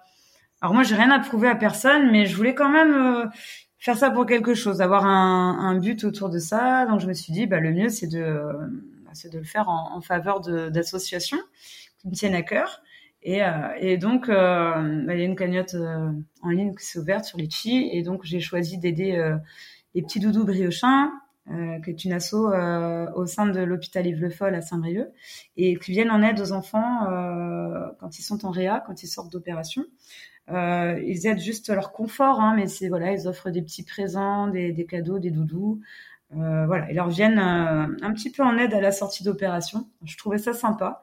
[0.62, 3.30] Alors moi, j'ai rien à prouver à personne, mais je voulais quand même
[3.78, 6.86] faire ça pour quelque chose, avoir un, un, but autour de ça.
[6.86, 8.40] Donc je me suis dit, bah, le mieux, c'est de,
[9.12, 11.40] c'est de le faire en, en faveur d'associations
[11.98, 12.82] qui me tiennent à cœur.
[13.24, 13.42] Et,
[13.80, 15.76] et donc, bah, il y a une cagnotte
[16.42, 19.36] en ligne qui s'est ouverte sur Litchi, et donc j'ai choisi d'aider
[19.94, 21.12] les petits doudous briochins,
[21.50, 25.10] euh, qui est une asso euh, au sein de l'hôpital Yves Le Foll à Saint-Brieuc,
[25.58, 29.08] et qui viennent en aide aux enfants euh, quand ils sont en réa, quand ils
[29.08, 29.84] sortent d'opération.
[30.50, 34.48] Euh, ils aident juste leur confort, hein, mais c'est voilà, ils offrent des petits présents,
[34.48, 35.82] des, des cadeaux, des doudous.
[36.34, 39.88] Euh, voilà, ils leur viennent un petit peu en aide à la sortie d'opération.
[40.06, 41.02] Je trouvais ça sympa.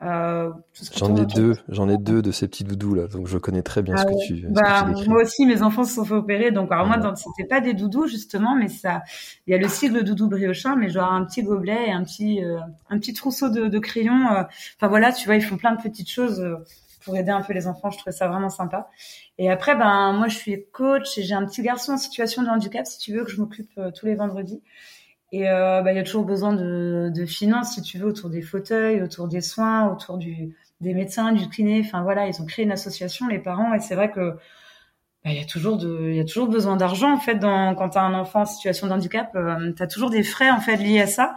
[0.00, 0.50] Euh,
[0.94, 3.82] j'en ai deux, j'en ai deux de ces petits doudous là, donc je connais très
[3.82, 6.70] bien ce, ah que tu, bah, Moi aussi, mes enfants se sont fait opérer, donc
[6.70, 9.02] alors moi, c'était pas des doudous justement, mais ça,
[9.48, 12.44] il y a le sigle doudou briochin, mais genre un petit gobelet et un petit,
[12.44, 14.28] euh, un petit trousseau de, de crayons.
[14.30, 14.44] Euh.
[14.76, 16.46] Enfin voilà, tu vois, ils font plein de petites choses
[17.04, 17.90] pour aider un peu les enfants.
[17.90, 18.90] Je trouvais ça vraiment sympa.
[19.36, 22.48] Et après, ben moi, je suis coach et j'ai un petit garçon en situation de
[22.48, 24.62] handicap, si tu veux, que je m'occupe tous les vendredis.
[25.32, 28.30] Et euh, bah, il y a toujours besoin de, de, finances, si tu veux, autour
[28.30, 31.82] des fauteuils, autour des soins, autour du, des médecins, du kiné.
[31.84, 34.36] Enfin voilà, ils ont créé une association, les parents, et c'est vrai que
[35.24, 37.74] bah, il y a toujours de, il y a toujours besoin d'argent en fait dans,
[37.74, 40.50] quand tu as un enfant en situation de handicap, euh, tu as toujours des frais
[40.50, 41.34] en fait liés à ça.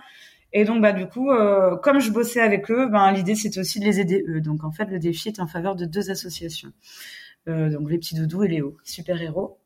[0.54, 3.80] Et donc bah du coup, euh, comme je bossais avec eux, ben l'idée c'était aussi
[3.80, 4.42] de les aider eux.
[4.42, 6.72] Donc en fait le défi est en faveur de deux associations.
[7.48, 9.61] Euh, donc les petits doudous et Léo, super héros.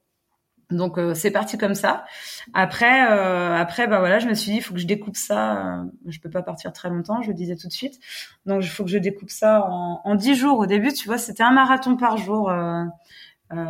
[0.72, 2.06] Donc euh, c'est parti comme ça.
[2.54, 5.80] Après, euh, après bah voilà, je me suis dit il faut que je découpe ça.
[5.80, 8.00] Euh, je peux pas partir très longtemps, je le disais tout de suite.
[8.46, 10.60] Donc il faut que je découpe ça en, en 10 jours.
[10.60, 12.52] Au début, tu vois, c'était un marathon par jour.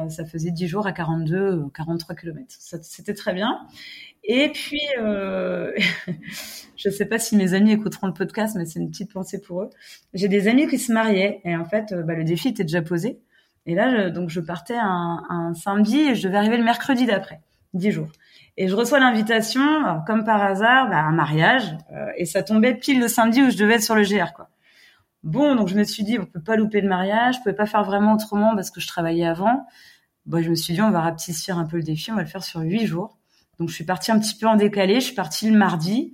[0.10, 2.56] ça faisait 10 jours à 42, 43 kilomètres.
[2.58, 3.60] C'était très bien.
[4.28, 5.72] Et puis, euh,
[6.76, 9.62] je sais pas si mes amis écouteront le podcast, mais c'est une petite pensée pour
[9.62, 9.70] eux.
[10.14, 13.20] J'ai des amis qui se mariaient et en fait, bah, le défi était déjà posé.
[13.65, 17.06] Et là, je, donc je partais un, un, samedi et je devais arriver le mercredi
[17.06, 17.41] d'après,
[17.73, 18.10] dix jours.
[18.58, 22.99] Et je reçois l'invitation, comme par hasard, bah, un mariage, euh, et ça tombait pile
[22.99, 24.49] le samedi où je devais être sur le GR, quoi.
[25.23, 27.65] Bon, donc je me suis dit, on peut pas louper le mariage, je pouvais pas
[27.65, 29.65] faire vraiment autrement parce que je travaillais avant.
[30.28, 32.28] Bon, je me suis dit, on va rapetissir un peu le défi, on va le
[32.28, 33.17] faire sur huit jours.
[33.60, 36.13] Donc je suis partie un petit peu en décalé, je suis partie le mardi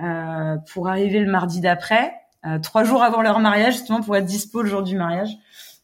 [0.00, 2.14] euh, pour arriver le mardi d'après,
[2.46, 5.30] euh, trois jours avant leur mariage, justement pour être dispo le jour du mariage.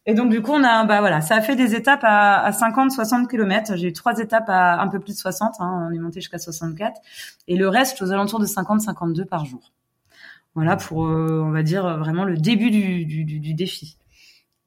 [0.07, 2.53] Et donc du coup, on a, bah voilà, ça a fait des étapes à, à
[2.53, 3.77] 50, 60 km.
[3.77, 5.57] J'ai eu trois étapes à un peu plus de 60.
[5.61, 7.01] Hein, on est monté jusqu'à 64,
[7.49, 9.73] et le reste aux alentours de 50, 52 par jour.
[10.55, 14.00] Voilà pour, euh, on va dire vraiment le début du, du défi.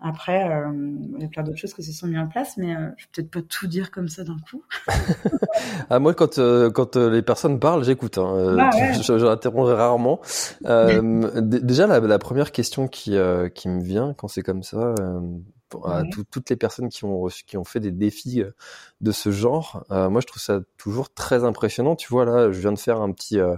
[0.06, 0.70] Après, euh,
[1.16, 3.06] il y a plein d'autres choses qui se sont mis en place, mais euh, je
[3.06, 4.62] vais peut-être pas tout dire comme ça d'un coup.
[5.89, 8.18] ah, moi, quand, euh, quand les personnes parlent, j'écoute.
[8.18, 8.58] Hein.
[8.60, 9.74] Ah, ouais.
[9.74, 10.20] rarement.
[11.42, 13.18] déjà, la, la, première question qui,
[13.56, 14.94] qui me vient quand c'est comme ça,
[15.86, 18.52] à toutes les personnes qui ont qui ont fait des défis euh,
[19.02, 19.86] de ce genre.
[19.92, 21.96] Euh, moi, je trouve ça toujours très impressionnant.
[21.96, 23.56] Tu vois là, je viens de faire un petit euh,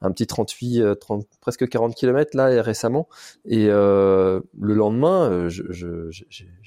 [0.00, 3.08] un petit 38, 30, presque 40 km là récemment,
[3.46, 6.24] et le lendemain, j'ai je,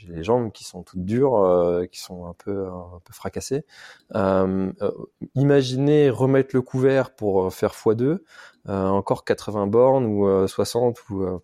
[0.07, 3.65] les jambes qui sont toutes dures, qui sont un peu un peu fracassées.
[5.35, 8.17] imaginez remettre le couvert pour faire x2,
[8.67, 11.39] encore 80 bornes ou 60 ou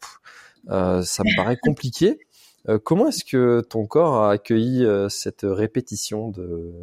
[0.68, 2.18] ça me paraît compliqué.
[2.68, 6.74] Euh, comment est-ce que ton corps a accueilli euh, cette répétition de,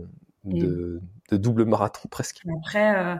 [0.44, 2.42] de, de, double marathon presque?
[2.58, 3.18] Après,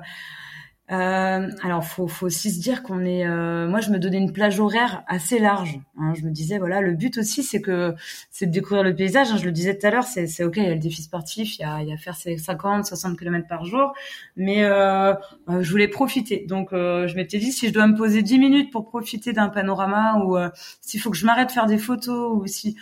[0.91, 3.27] euh, euh, alors, faut, faut aussi se dire qu'on est.
[3.27, 5.79] Euh, moi, je me donnais une plage horaire assez large.
[5.99, 6.13] Hein.
[6.15, 7.95] Je me disais, voilà, le but aussi, c'est que
[8.31, 9.31] c'est de découvrir le paysage.
[9.31, 9.37] Hein.
[9.37, 11.63] Je le disais tout à l'heure, c'est, ok, il y a le défi sportif, il
[11.63, 13.93] y a, il y a faire ses 50, 60 km par jour,
[14.37, 15.15] mais euh,
[15.49, 16.45] je voulais profiter.
[16.49, 20.23] Donc, je m'étais dit, si je dois me poser 10 minutes pour profiter d'un panorama,
[20.25, 20.37] ou
[20.81, 22.77] s'il faut que je m'arrête faire des photos, ou si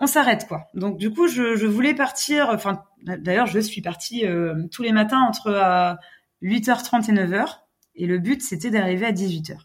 [0.00, 0.68] on s'arrête quoi.
[0.74, 2.48] Donc, du coup, je, je voulais partir.
[2.50, 4.24] Enfin, d'ailleurs, je suis partie
[4.72, 5.96] tous les matins entre
[6.44, 7.46] 8h30 et 9h.
[7.96, 9.56] Et le but, c'était d'arriver à 18h.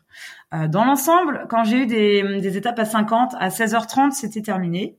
[0.53, 4.97] Euh, dans l'ensemble, quand j'ai eu des, des, étapes à 50, à 16h30, c'était terminé.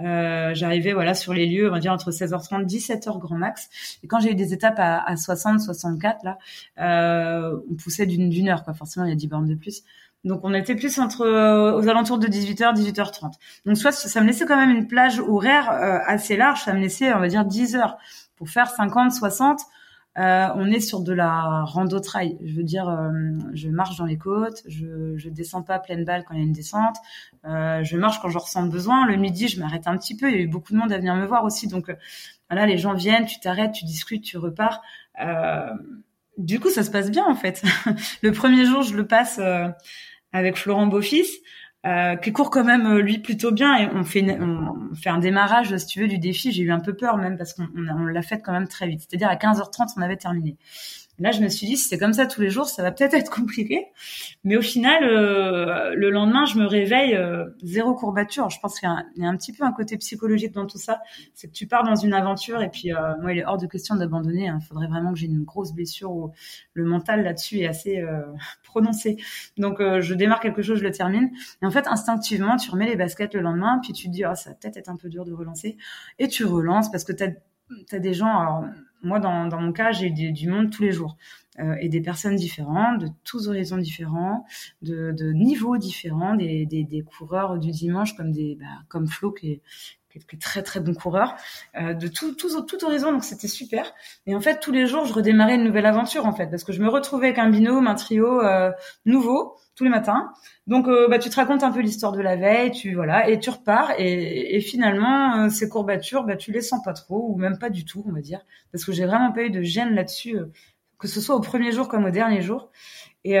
[0.00, 3.68] Euh, j'arrivais voilà sur les lieux, on va dire entre 16h30, 17h grand max.
[4.02, 6.38] Et quand j'ai eu des étapes à, à 60, 64 là,
[6.80, 8.74] euh, on poussait d'une heure quoi.
[8.74, 9.84] Forcément, il y a 10 bornes de plus.
[10.24, 13.32] Donc on était plus entre euh, aux alentours de 18h, 18h30.
[13.66, 16.80] Donc soit ça me laissait quand même une plage horaire euh, assez large, ça me
[16.80, 17.98] laissait on va dire 10 heures
[18.36, 19.60] pour faire 50, 60.
[20.16, 22.38] Euh, on est sur de la rando trail.
[22.44, 23.10] Je veux dire, euh,
[23.52, 26.46] je marche dans les côtes, je, je descends pas pleine balle quand il y a
[26.46, 26.96] une descente.
[27.44, 29.06] Euh, je marche quand je ressens besoin.
[29.06, 30.30] Le midi, je m'arrête un petit peu.
[30.30, 31.94] Il y a eu beaucoup de monde à venir me voir aussi, donc
[32.48, 34.82] voilà, les gens viennent, tu t'arrêtes, tu discutes, tu repars.
[36.38, 37.64] du coup, ça se passe bien en fait.
[38.22, 39.40] le premier jour, je le passe
[40.32, 41.42] avec Florent Beaufils
[41.86, 43.76] euh, qui court quand même euh, lui plutôt bien.
[43.76, 46.52] Et on fait on fait un démarrage si tu veux du défi.
[46.52, 49.02] J'ai eu un peu peur même parce qu'on on, l'a fait quand même très vite.
[49.08, 50.56] C'est-à-dire à 15h30 on avait terminé
[51.20, 53.14] Là, je me suis dit, si c'est comme ça tous les jours, ça va peut-être
[53.14, 53.86] être compliqué.
[54.42, 58.50] Mais au final, euh, le lendemain, je me réveille euh, zéro courbature.
[58.50, 61.00] Je pense qu'il y, a un petit peu un côté psychologique dans tout ça.
[61.32, 63.66] C'est que tu pars dans une aventure et puis euh, moi, il est hors de
[63.66, 64.46] question d'abandonner.
[64.46, 64.58] Il hein.
[64.60, 66.32] faudrait vraiment que j'ai une grosse blessure où
[66.72, 68.22] le mental là-dessus est assez euh,
[68.64, 69.16] prononcé.
[69.56, 71.30] Donc, je démarre quelque chose, je le termine.
[71.62, 74.34] Et en fait, instinctivement, tu remets les baskets le lendemain, puis tu te dis, oh,
[74.34, 75.76] ça va peut-être être un peu dur de relancer.
[76.18, 78.36] Et tu relances parce que tu as, des gens...
[78.36, 78.64] Alors,
[79.04, 81.16] moi, dans, mon cas, j'ai du monde tous les jours.
[81.60, 84.44] Euh, et des personnes différentes, de tous horizons différents,
[84.82, 89.62] de, niveaux différents, des, coureurs du dimanche comme des bah, comme Flo qui
[90.20, 91.34] qui est très très bon coureur,
[91.76, 93.92] euh, de tout, tout, horizon, donc c'était super.
[94.26, 96.72] Et en fait, tous les jours, je redémarrais une nouvelle aventure en fait, parce que
[96.72, 98.70] je me retrouvais avec un binôme, un trio euh,
[99.04, 100.30] nouveau tous les matins.
[100.68, 103.40] Donc, euh, bah, tu te racontes un peu l'histoire de la veille, tu voilà, et
[103.40, 103.90] tu repars.
[103.98, 108.04] Et, finalement, ces courbatures, bah, tu les sens pas trop, ou même pas du tout,
[108.08, 110.38] on va dire, parce que j'ai vraiment pas eu de gêne là-dessus
[110.96, 112.70] que ce soit au premier jour comme au dernier jour.
[113.24, 113.36] Et,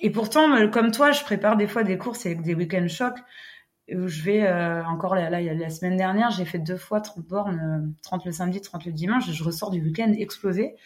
[0.00, 3.20] et pourtant, comme toi, je prépare des fois des courses avec des week-end chocs
[3.88, 7.94] je vais euh, encore là, là, la semaine dernière, j'ai fait deux fois 30 bornes,
[8.02, 10.76] 30 le samedi, 30 le dimanche, et je ressors du week-end explosé.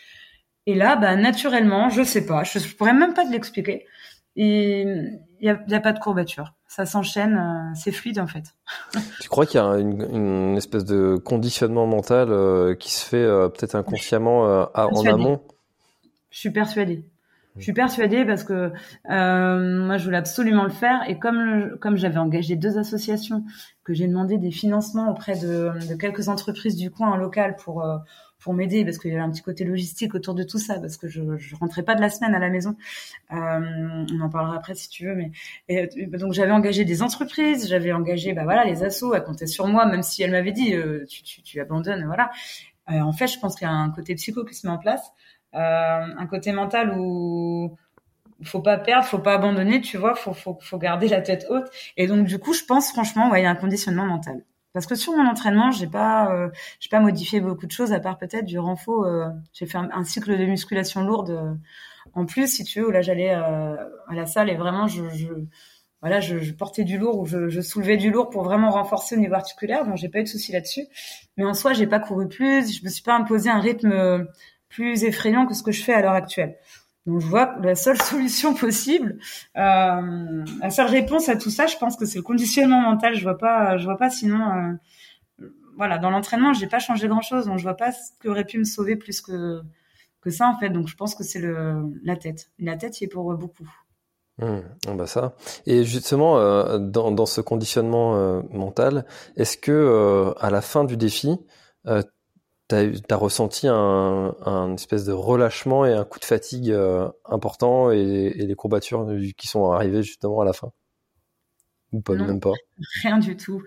[0.66, 3.86] Et là, bah, naturellement, je sais pas, je, pourrais même pas te l'expliquer.
[4.34, 4.82] Et
[5.40, 6.52] il y a, pas de courbature.
[6.68, 8.44] Ça s'enchaîne, euh, c'est fluide en fait.
[9.20, 13.22] tu crois qu'il y a une, une, espèce de conditionnement mental euh, qui se fait
[13.22, 15.40] euh, peut-être inconsciemment euh, en amont?
[16.30, 17.04] Je suis persuadée.
[17.56, 18.72] Je suis persuadée parce que
[19.08, 23.44] moi je voulais absolument le faire et comme comme j'avais engagé deux associations
[23.84, 27.84] que j'ai demandé des financements auprès de, de, quelques entreprises du coin local pour
[28.38, 30.96] pour m'aider parce qu'il y avait un petit côté logistique autour de tout ça parce
[30.96, 32.76] que je, je rentrais pas de la semaine à la maison.
[33.32, 35.32] Euh, on en parlera après si tu veux, mais
[35.68, 39.66] et, donc j'avais engagé des entreprises, j'avais engagé bah voilà les assos à compter sur
[39.66, 42.30] moi même si elle m'avait dit euh, tu, tu, tu, abandonnes voilà.
[42.90, 44.78] Euh, en fait, je pense qu'il y a un côté psycho qui se met en
[44.78, 47.76] place, euh, un côté mental où
[48.44, 51.68] faut pas perdre, faut pas abandonner, tu vois, faut, faut, faut garder la tête haute.
[51.96, 54.42] Et donc du coup, je pense franchement, il y a un conditionnement mental.
[54.72, 58.00] Parce que sur mon entraînement, j'ai pas, euh, j'ai pas modifié beaucoup de choses à
[58.00, 59.04] part peut-être du renfort.
[59.04, 61.54] Euh, j'ai fait un, cycle de musculation lourde euh,
[62.14, 63.74] en plus, si tu veux, où là j'allais euh,
[64.08, 65.02] à la salle et vraiment je,
[66.02, 69.34] voilà, je, portais du lourd ou je, soulevais du lourd pour vraiment renforcer au niveau
[69.34, 69.86] articulaire.
[69.86, 70.86] Donc j'ai pas eu de souci là-dessus.
[71.38, 72.78] Mais en soi, j'ai pas couru plus.
[72.78, 74.26] Je me suis pas imposé un rythme
[74.68, 76.56] plus effrayant que ce que je fais à l'heure actuelle.
[77.06, 79.18] Donc je vois la seule solution possible,
[79.56, 83.14] euh, la seule réponse à tout ça, je pense que c'est le conditionnement mental.
[83.14, 84.40] Je vois pas, je vois pas sinon.
[84.40, 84.72] Euh,
[85.76, 88.46] voilà, dans l'entraînement, j'ai pas changé grand chose, donc je vois pas ce qui aurait
[88.46, 89.60] pu me sauver plus que
[90.20, 90.70] que ça en fait.
[90.70, 92.50] Donc je pense que c'est le la tête.
[92.58, 93.68] La tête y est pour beaucoup.
[94.38, 95.34] Mmh, bah ça.
[95.64, 101.38] Et justement, euh, dans, ce conditionnement euh, mental, est-ce que à la fin du défi,
[102.68, 107.92] T'as as ressenti un, un, espèce de relâchement et un coup de fatigue euh, important
[107.92, 110.72] et, et, les courbatures qui sont arrivées justement à la fin?
[111.92, 112.52] Ou pas, non, même pas?
[113.04, 113.62] Rien du tout.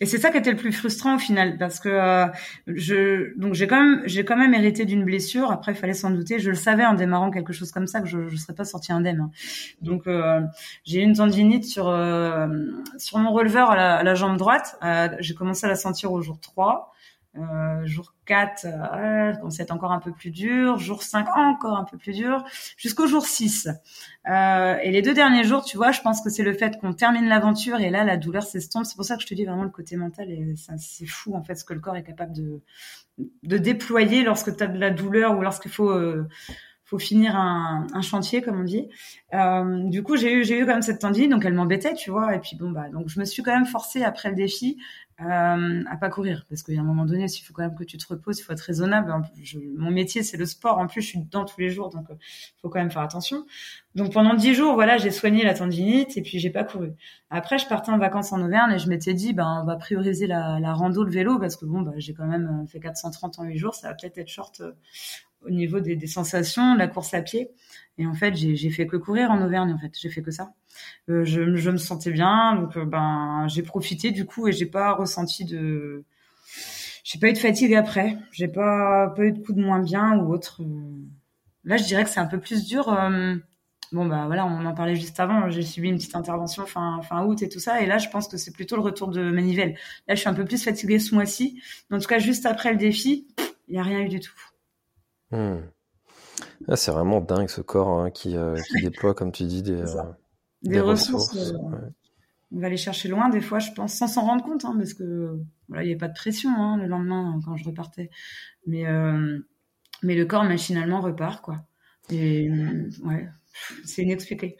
[0.00, 2.26] Et c'est ça qui était le plus frustrant au final, parce que euh,
[2.68, 5.50] je donc j'ai quand même j'ai quand même hérité d'une blessure.
[5.50, 6.38] Après, il fallait s'en douter.
[6.38, 8.92] Je le savais en démarrant quelque chose comme ça que je ne serais pas sorti
[8.92, 9.20] indemne.
[9.22, 9.30] Hein.
[9.82, 10.40] Donc euh,
[10.84, 12.46] j'ai eu une tendinite sur euh,
[12.96, 14.76] sur mon releveur à la, à la jambe droite.
[14.84, 16.93] Euh, j'ai commencé à la sentir au jour 3.
[17.36, 20.78] Euh, jour 4, euh, c'est encore un peu plus dur.
[20.78, 22.44] Jour 5, encore un peu plus dur.
[22.76, 23.68] Jusqu'au jour 6.
[24.28, 26.92] Euh, et les deux derniers jours, tu vois, je pense que c'est le fait qu'on
[26.92, 28.84] termine l'aventure et là, la douleur s'estompe.
[28.84, 30.30] C'est pour ça que je te dis vraiment le côté mental.
[30.30, 32.60] Et c'est fou, en fait, ce que le corps est capable de,
[33.18, 35.90] de déployer lorsque tu as de la douleur ou lorsqu'il faut...
[35.90, 36.28] Euh,
[36.98, 38.88] finir un, chantier comme on dit.
[39.32, 42.10] Euh, du coup, j'ai eu j'ai eu quand même cette tendine, donc elle m'embêtait, tu
[42.10, 42.34] vois.
[42.34, 44.78] Et puis bon bah donc je me suis quand même forcée après le défi
[45.20, 47.76] euh, à pas courir parce qu'il y a un moment donné, il faut quand même
[47.76, 49.14] que tu te reposes, il faut être raisonnable.
[49.76, 52.14] Mon métier c'est le sport, en plus je suis dedans tous les jours, donc euh,
[52.60, 53.46] faut quand même faire attention.
[53.94, 56.94] Donc pendant dix jours, voilà, j'ai soigné la tendinite et puis j'ai pas couru.
[57.30, 60.26] Après, je partais en vacances en Auvergne et je m'étais dit, ben on va prioriser
[60.26, 63.38] la, la rando, le vélo parce que bon, bah, j'ai quand même euh, fait 430
[63.38, 64.62] en huit jours, ça va peut-être être short
[65.46, 67.50] au niveau des, des sensations, la course à pied.
[67.98, 69.72] Et en fait, j'ai fait que courir en Auvergne.
[69.72, 70.52] En fait, j'ai fait que ça.
[71.08, 74.92] Euh, je, me sentais bien, donc euh, ben j'ai profité du coup et j'ai pas
[74.92, 76.04] ressenti de,
[77.04, 78.18] j'ai pas eu de fatigue après.
[78.32, 80.62] J'ai pas pas eu de coup de moins bien ou autre.
[81.64, 82.88] Là, je dirais que c'est un peu plus dur.
[82.88, 83.36] Euh,
[83.92, 85.48] bon bah voilà, on en parlait juste avant.
[85.50, 88.26] J'ai subi une petite intervention fin fin août et tout ça, et là, je pense
[88.28, 89.76] que c'est plutôt le retour de manivelle.
[90.08, 91.62] Là, je suis un peu plus fatiguée ce mois-ci.
[91.92, 93.28] En tout cas, juste après le défi,
[93.68, 94.34] il y a rien eu du tout.
[95.34, 95.62] Hmm.
[96.68, 99.72] Ah, c'est vraiment dingue ce corps hein, qui, euh, qui, déploie, comme tu dis, des,
[99.72, 100.02] euh,
[100.62, 101.30] des, des, ressources.
[101.30, 101.88] ressources euh, ouais.
[102.52, 104.94] On va aller chercher loin des fois, je pense, sans s'en rendre compte, hein, parce
[104.94, 108.10] que voilà, il n'y avait pas de pression hein, le lendemain quand je repartais.
[108.66, 108.84] Mais
[110.02, 111.64] mais le corps machinalement repart, quoi.
[112.10, 112.48] Et
[113.04, 113.28] ouais,
[113.84, 114.56] c'est inexpliqué.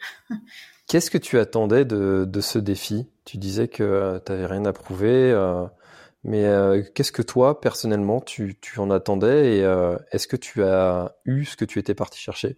[0.87, 3.07] Qu'est-ce que tu attendais de, de ce défi?
[3.23, 5.31] Tu disais que tu n'avais rien à prouver,
[6.25, 10.63] mais euh, qu'est-ce que toi, personnellement, tu, tu en attendais et euh, est-ce que tu
[10.63, 12.57] as eu ce que tu étais parti chercher?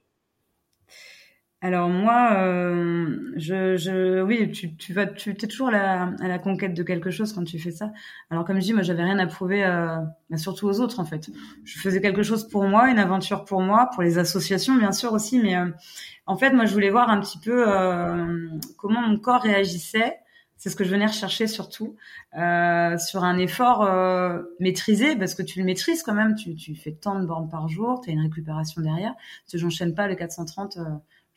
[1.60, 6.39] Alors moi, euh, je, je, oui, tu, tu vas, tu es toujours à la, la
[6.39, 7.91] conquête de quelque chose quand tu fais ça.
[8.30, 9.63] Alors comme je dis, moi, j'avais rien à prouver,
[10.30, 11.30] bah, surtout aux autres en fait.
[11.65, 15.12] Je faisais quelque chose pour moi, une aventure pour moi, pour les associations bien sûr
[15.12, 15.56] aussi, mais
[16.25, 17.65] en fait, moi, je voulais voir un petit peu
[18.77, 20.19] comment mon corps réagissait.
[20.58, 21.96] C'est ce que je venais rechercher surtout
[22.38, 26.36] euh, sur un effort euh, maîtrisé parce que tu le maîtrises quand même.
[26.36, 29.13] Tu, fais tant de bornes par jour, tu as une récupération derrière.
[29.48, 30.78] Tu j'enchaîne pas le 430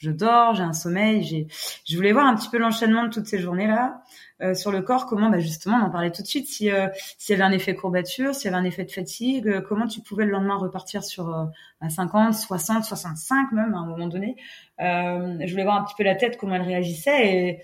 [0.01, 1.47] je dors, j'ai un sommeil, j'ai.
[1.87, 4.03] Je voulais voir un petit peu l'enchaînement de toutes ces journées-là
[4.41, 5.05] euh, sur le corps.
[5.05, 6.47] Comment, bah justement, on en parlait tout de suite.
[6.49, 9.47] Si euh, s'il y avait un effet courbature, s'il y avait un effet de fatigue,
[9.47, 11.45] euh, comment tu pouvais le lendemain repartir sur euh,
[11.83, 14.37] à 50, 60, 65 même à un moment donné.
[14.79, 17.63] je voulais voir un petit peu la tête, comment elle réagissait et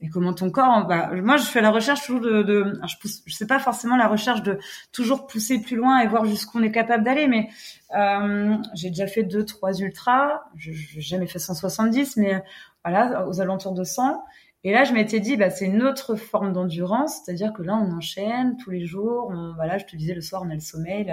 [0.00, 3.46] et comment ton corps bah, moi je fais la recherche toujours de, je pousse sais
[3.46, 4.58] pas forcément la recherche de
[4.92, 7.48] toujours pousser plus loin et voir jusqu'où on est capable d'aller mais
[7.96, 10.42] euh, j'ai déjà fait deux trois ultras.
[10.56, 12.42] Je jamais fait 170 mais
[12.84, 14.24] voilà aux alentours de 100
[14.64, 17.92] et là, je m'étais dit, bah, c'est une autre forme d'endurance, c'est-à-dire que là, on
[17.92, 19.28] enchaîne tous les jours.
[19.30, 21.06] On, voilà, je te disais, le soir, on a le sommeil,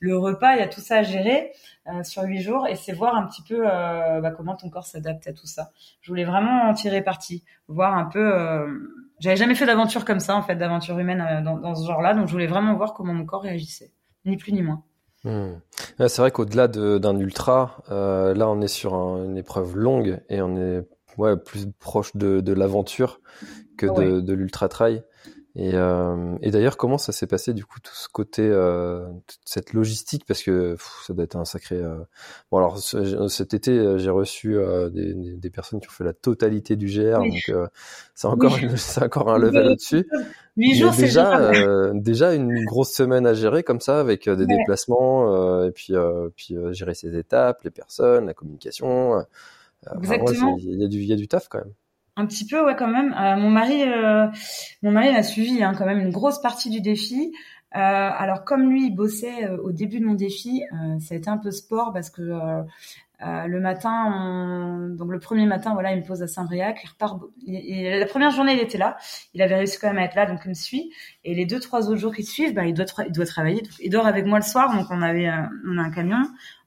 [0.00, 1.52] le, repas, il y a tout ça à gérer
[1.88, 4.86] euh, sur huit jours, et c'est voir un petit peu euh, bah, comment ton corps
[4.86, 5.72] s'adapte à tout ça.
[6.00, 8.34] Je voulais vraiment en tirer parti, voir un peu.
[8.34, 8.66] Euh...
[9.20, 12.28] J'avais jamais fait d'aventure comme ça, en fait, d'aventure humaine euh, dans, ce genre-là, donc
[12.28, 13.92] je voulais vraiment voir comment mon corps réagissait,
[14.24, 14.82] ni plus ni moins.
[15.24, 15.58] Hmm.
[15.98, 20.54] C'est vrai qu'au-delà d'un ultra, là on est sur un, une épreuve longue et on
[20.54, 20.82] est
[21.18, 23.20] ouais, plus proche de, de l'aventure
[23.76, 25.02] que de, de l'ultra trail.
[25.56, 29.38] Et, euh, et d'ailleurs, comment ça s'est passé du coup tout ce côté, euh, toute
[29.44, 31.76] cette logistique, parce que ça doit être un sacré.
[31.76, 31.98] Euh...
[32.50, 34.56] Bon alors cet été, j'ai reçu
[34.92, 37.52] des, des, personnes qui ont fait la totalité du GR, donc
[38.16, 40.08] c'est encore, c'est encore un level au-dessus.
[40.56, 41.52] Huit jours, c'est déjà
[41.94, 45.94] déjà une grosse semaine à gérer comme ça, avec des déplacements et puis
[46.34, 49.24] puis gérer ses étapes, les personnes, la communication.
[49.96, 50.56] Exactement.
[50.58, 51.72] Il y, a du, y a du taf quand même.
[52.16, 53.12] Un petit peu, ouais, quand même.
[53.12, 54.26] Euh, mon mari, euh,
[54.82, 57.32] mon mari a suivi hein, quand même une grosse partie du défi.
[57.74, 61.18] Euh, alors comme lui, il bossait euh, au début de mon défi, euh, ça a
[61.18, 62.22] été un peu sport parce que
[63.20, 64.94] le matin, on...
[64.94, 67.20] donc le premier matin, voilà, il me pose à Saint-Briac, il repart.
[67.46, 68.96] La première journée, il était là,
[69.32, 70.92] il avait réussi quand même à être là, donc il me suit.
[71.24, 73.62] Et les deux, trois autres jours qui suivent, bah, il doit, il doit travailler.
[73.80, 75.30] il dort avec moi le soir, donc on avait,
[75.66, 76.22] on a un camion,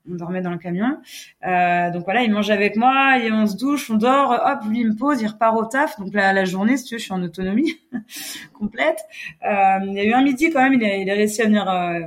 [0.10, 0.98] on dormait dans le camion.
[1.46, 4.32] Euh, donc voilà, il mange avec moi et on se douche, on dort.
[4.32, 6.00] Hop, lui il me pose, il repart au taf.
[6.00, 7.80] Donc la, la journée, si tu veux, je suis en autonomie
[8.54, 9.00] complète.
[9.46, 10.74] Euh, il y a eu un midi quand même.
[10.74, 11.70] Il a, il a réussi à venir.
[11.70, 12.00] Euh,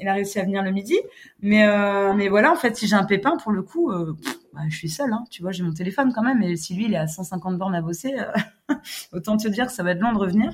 [0.00, 0.96] réussi à venir le midi.
[1.40, 1.66] Mais
[2.14, 3.92] mais voilà, en fait, si j'ai un pépin, pour le coup,
[4.52, 5.12] bah, je suis seule.
[5.12, 6.42] Hein, tu vois, j'ai mon téléphone quand même.
[6.42, 8.14] Et si lui, il est à 150 bornes à bosser,
[9.12, 10.52] autant te dire que ça va être long de revenir.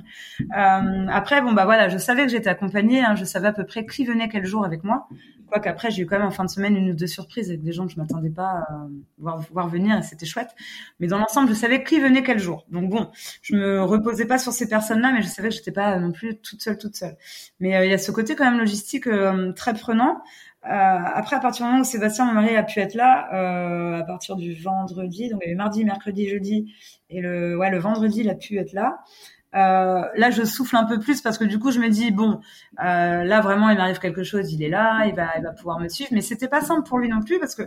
[0.50, 3.02] après, bon bah voilà, je savais que j'étais accompagnée.
[3.02, 5.06] Hein, je savais à peu près qui venait quel jour avec moi.
[5.50, 7.62] Quoique après, j'ai eu quand même en fin de semaine une ou deux surprises avec
[7.62, 8.86] des gens que je m'attendais pas à
[9.18, 10.50] voir, venir et c'était chouette.
[11.00, 12.66] Mais dans l'ensemble, je savais qui venait quel jour.
[12.70, 13.10] Donc bon,
[13.42, 16.38] je me reposais pas sur ces personnes-là, mais je savais que j'étais pas non plus
[16.38, 17.16] toute seule, toute seule.
[17.58, 20.20] Mais euh, il y a ce côté quand même logistique euh, très prenant.
[20.66, 24.04] Euh, après, à partir du moment où Sébastien, mon mari, a pu être là, à
[24.04, 26.74] partir du vendredi, donc il y avait mardi, mercredi, jeudi,
[27.08, 28.98] et le, ouais, le vendredi, il a pu être là.
[29.54, 32.40] Euh, là, je souffle un peu plus parce que du coup, je me dis bon,
[32.84, 35.80] euh, là vraiment, il m'arrive quelque chose, il est là, il va, il va pouvoir
[35.80, 36.10] me suivre.
[36.12, 37.62] Mais c'était pas simple pour lui non plus parce que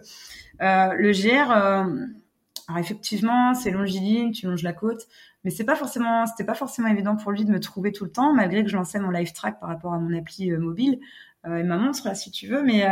[0.62, 1.84] euh, le GR, euh,
[2.68, 5.08] alors effectivement, c'est longiligne, tu longes la côte,
[5.44, 8.12] mais c'est pas forcément, c'était pas forcément évident pour lui de me trouver tout le
[8.12, 11.00] temps, malgré que je lançais mon live track par rapport à mon appli euh, mobile
[11.46, 12.86] et ma montre là, si tu veux, mais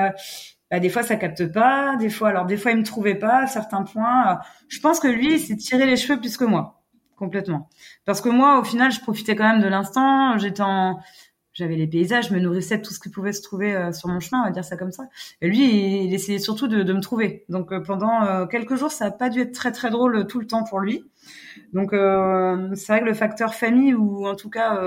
[0.69, 3.43] bah, des fois ça capte pas, des fois alors des fois il me trouvait pas
[3.43, 4.41] à certains points.
[4.67, 6.80] je pense que lui, il s'est tiré les cheveux plus que moi
[7.21, 7.69] complètement.
[8.03, 10.39] Parce que moi, au final, je profitais quand même de l'instant.
[10.39, 10.99] J'étais en,
[11.53, 14.09] j'avais les paysages, je me nourrissais de tout ce qui pouvait se trouver euh, sur
[14.09, 15.03] mon chemin, on va dire ça comme ça.
[15.39, 17.45] Et lui, il, essayait surtout de, me trouver.
[17.47, 20.39] Donc euh, pendant euh, quelques jours, ça a pas dû être très très drôle tout
[20.39, 21.05] le temps pour lui.
[21.73, 24.81] Donc c'est vrai que le facteur famille ou en tout cas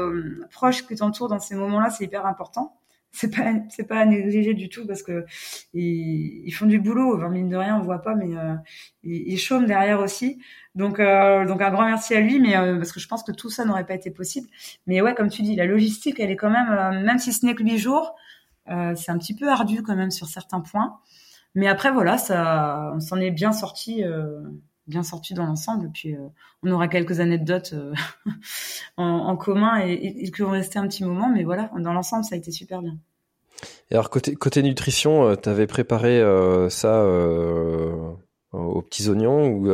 [0.51, 2.77] proche qui t'entoure dans ces moments-là, c'est hyper important
[3.15, 5.25] c'est pas c'est pas à négliger du tout parce que
[5.73, 8.55] ils, font du boulot enfin, mine de rien on voit pas mais euh,
[9.05, 10.41] ils, ils, chôment derrière aussi.
[10.75, 13.31] Donc euh, donc un grand merci à lui mais euh, parce que je pense que
[13.31, 14.49] tout ça n'aurait pas été possible.
[14.87, 17.55] Mais ouais comme tu dis la logistique elle est quand même même si ce n'est
[17.55, 18.17] que huit jours
[18.67, 20.99] c'est un petit peu ardu quand même sur certains points.
[21.55, 24.03] Mais après voilà ça on s'en est bien sorti
[24.87, 25.91] bien sorti dans l'ensemble.
[25.93, 26.29] Puis euh,
[26.63, 27.95] on aura quelques anecdotes euh,
[28.97, 32.35] en, commun et, et, qui vont rester un petit moment, mais voilà, dans l'ensemble, ça
[32.35, 32.97] a été super bien.
[33.91, 36.21] Et alors côté côté nutrition, tu avais préparé
[36.71, 37.05] ça
[38.53, 39.69] aux petits oignons ou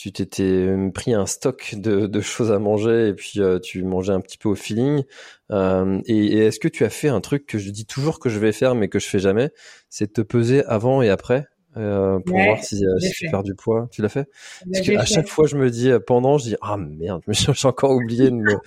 [0.00, 4.20] tu t'étais pris un stock de, de, choses à manger et puis tu mangeais un
[4.20, 5.04] petit peu au feeling.
[5.50, 8.38] Euh, et, est-ce que tu as fait un truc que je dis toujours que je
[8.38, 9.50] vais faire mais que je fais jamais,
[9.90, 11.48] c'est te peser avant et après?
[11.76, 13.88] Euh, pour voir si, euh, si tu perds du poids.
[13.90, 14.28] Tu l'as fait?
[14.72, 17.92] Parce qu'à chaque fois, je me dis euh, pendant, je dis ah merde, j'ai encore
[17.92, 18.58] oublié de me.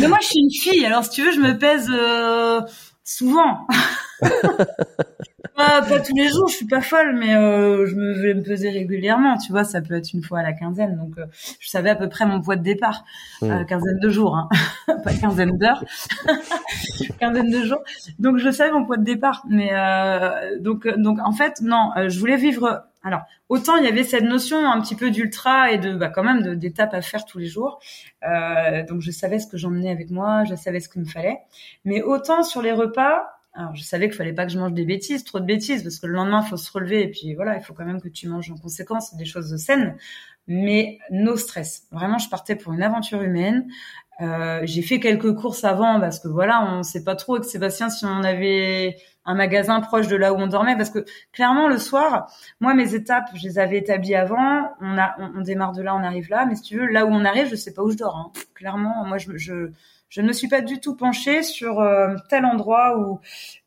[0.00, 2.60] mais moi, je suis une fille, alors si tu veux, je me pèse euh,
[3.04, 3.66] souvent.
[4.20, 8.42] Pas, pas, tous les jours, je suis pas folle, mais euh, je me vais me
[8.42, 9.36] peser régulièrement.
[9.38, 10.96] Tu vois, ça peut être une fois à la quinzaine.
[10.96, 11.26] Donc, euh,
[11.58, 13.04] je savais à peu près mon poids de départ,
[13.42, 13.64] mmh.
[13.66, 14.48] quinzaine de jours, hein.
[15.04, 15.84] pas quinzaine d'heures,
[17.20, 17.82] quinzaine de jours.
[18.18, 19.44] Donc, je savais mon poids de départ.
[19.48, 22.84] Mais euh, donc, donc, en fait, non, je voulais vivre.
[23.02, 26.22] Alors, autant il y avait cette notion un petit peu d'ultra et de, bah, quand
[26.22, 27.80] même, d'étapes à faire tous les jours.
[28.88, 31.38] donc, je savais ce que j'emmenais avec moi, je savais ce qu'il me fallait.
[31.84, 34.84] Mais autant sur les repas alors, je savais qu'il fallait pas que je mange des
[34.84, 37.56] bêtises, trop de bêtises, parce que le lendemain, il faut se relever, et puis voilà,
[37.56, 39.96] il faut quand même que tu manges en conséquence des choses saines,
[40.46, 41.88] mais no stress.
[41.90, 43.66] Vraiment, je partais pour une aventure humaine.
[44.20, 47.90] Euh, j'ai fait quelques courses avant, parce que voilà, on sait pas trop avec Sébastien
[47.90, 51.78] si on avait un magasin proche de là où on dormait, parce que clairement, le
[51.78, 52.30] soir,
[52.60, 56.04] moi, mes étapes, je les avais établies avant, on, a, on, démarre de là, on
[56.04, 57.96] arrive là, mais si tu veux, là où on arrive, je sais pas où je
[57.96, 58.16] dors.
[58.16, 58.32] Hein.
[58.54, 59.72] Clairement, moi, je, je
[60.10, 63.20] je ne me suis pas du tout penchée sur euh, tel endroit où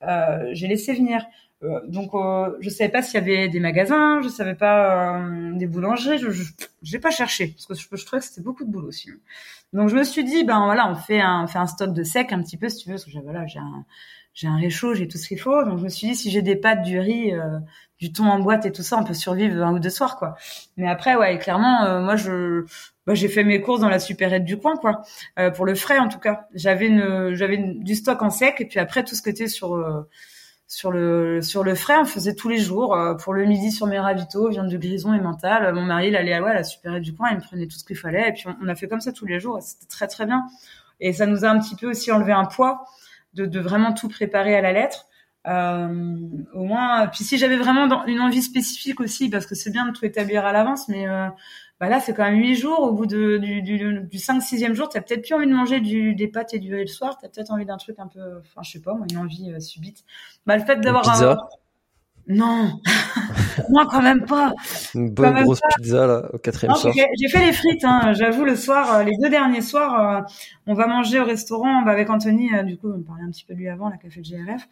[0.04, 1.26] euh, j'ai laissé venir.
[1.64, 2.12] Euh, donc,
[2.60, 6.30] je savais pas s'il y avait des magasins, je savais pas des boulangeries, je
[6.92, 9.10] n'ai pas cherché parce que je, trouvais que c'était beaucoup de boulot aussi.
[9.72, 12.04] Donc, je me suis dit, ben voilà, on fait un, on fait un stock de
[12.04, 13.86] sec un petit peu si tu veux, parce que voilà, j'ai un,
[14.34, 15.64] j'ai un réchaud, j'ai tout ce qu'il faut.
[15.64, 17.32] Donc je me suis dit si j'ai des pâtes, du riz,
[18.04, 20.36] du thon en boîte et tout ça, on peut survivre un ou deux soirs quoi.
[20.78, 22.66] Mais après ouais, clairement moi je
[23.06, 25.02] bah, j'ai fait mes courses dans la supérette du coin, quoi.
[25.38, 26.48] Euh, pour le frais, en tout cas.
[26.54, 29.76] J'avais une, j'avais du stock en sec, et puis après tout ce qui était sur
[29.76, 30.08] euh,
[30.68, 32.96] sur le sur le frais, on faisait tous les jours.
[32.96, 35.74] Euh, pour le midi sur mes ravitaux, viande de grison et mental.
[35.74, 37.84] Mon mari, il allait à, ouais, la supérette du coin, il me prenait tout ce
[37.84, 40.26] qu'il fallait, et puis on, a fait comme ça tous les jours, c'était très très
[40.26, 40.46] bien.
[41.02, 42.86] Et ça nous a un petit peu aussi enlevé un poids
[43.34, 45.08] de, de vraiment tout préparer à la lettre.
[45.46, 46.16] Euh,
[46.54, 49.92] au moins, puis si j'avais vraiment une envie spécifique aussi, parce que c'est bien de
[49.92, 51.28] tout établir à l'avance, mais euh,
[51.82, 52.80] bah là c'est quand même huit jours.
[52.80, 55.82] Au bout de, du, du, du 5 sixième jour, t'as peut-être plus envie de manger
[55.82, 57.18] du, des pâtes et du riz le soir.
[57.22, 59.60] T'as peut-être envie d'un truc un peu, enfin je sais pas, moi, une envie euh,
[59.60, 60.06] subite.
[60.46, 61.38] Bah le fait d'avoir un
[62.26, 62.80] non,
[63.70, 64.54] moi quand même pas.
[64.96, 66.94] Une bonne grosse pizza là au quatrième soir.
[66.94, 68.14] J'ai fait les frites, hein.
[68.14, 70.22] j'avoue le soir, euh, les deux derniers soirs, euh,
[70.66, 72.50] on va manger au restaurant bah, avec Anthony.
[72.64, 74.70] du coup, on parlait un petit peu de lui avant, la café GRF.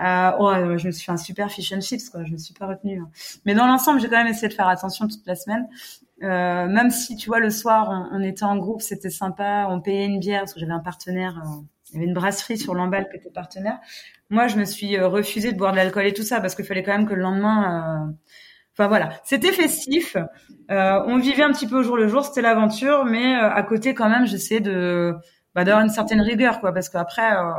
[0.00, 2.24] Euh, oh, je me suis fait un super fish and chips, quoi.
[2.24, 3.00] Je me suis pas retenue.
[3.00, 3.10] Hein.
[3.44, 5.68] Mais dans l'ensemble, j'ai quand même essayé de faire attention toute la semaine.
[6.22, 9.66] Euh, même si, tu vois, le soir, on, était en groupe, c'était sympa.
[9.68, 11.42] On payait une bière parce que j'avais un partenaire.
[11.44, 13.78] Euh, il y avait une brasserie sur l'emballe qui était partenaire.
[14.30, 16.64] Moi, je me suis euh, refusée de boire de l'alcool et tout ça parce qu'il
[16.64, 18.06] fallait quand même que le lendemain.
[18.08, 18.12] Euh,
[18.72, 20.16] enfin voilà, c'était festif.
[20.68, 24.08] on vivait un petit peu au jour le jour, c'était l'aventure, mais à côté quand
[24.08, 25.14] même, j'essayais de
[25.54, 27.50] bah, d'avoir une certaine rigueur, quoi, parce qu'après, euh,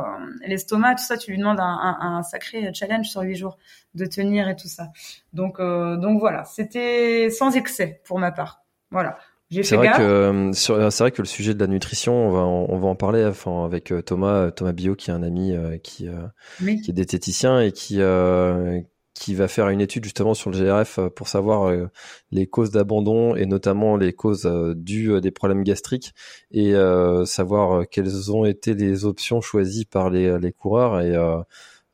[0.46, 1.64] l'estomac, tout ça, tu lui demandes un,
[2.00, 3.56] un, un, sacré challenge sur huit jours
[3.94, 4.88] de tenir et tout ça.
[5.32, 8.62] Donc, euh, donc voilà, c'était sans excès pour ma part.
[8.90, 9.18] Voilà.
[9.62, 12.76] C'est vrai que euh, c'est vrai que le sujet de la nutrition, on va on
[12.76, 16.08] va en parler enfin avec euh, Thomas Thomas Bio qui est un ami qui
[16.58, 18.00] qui est diététicien et qui
[19.14, 21.88] qui va faire une étude justement sur le GRF euh, pour savoir euh,
[22.32, 26.12] les causes d'abandon et notamment les causes euh, dues des problèmes gastriques
[26.50, 26.74] et
[27.24, 31.14] savoir quelles ont été les options choisies par les, les coureurs et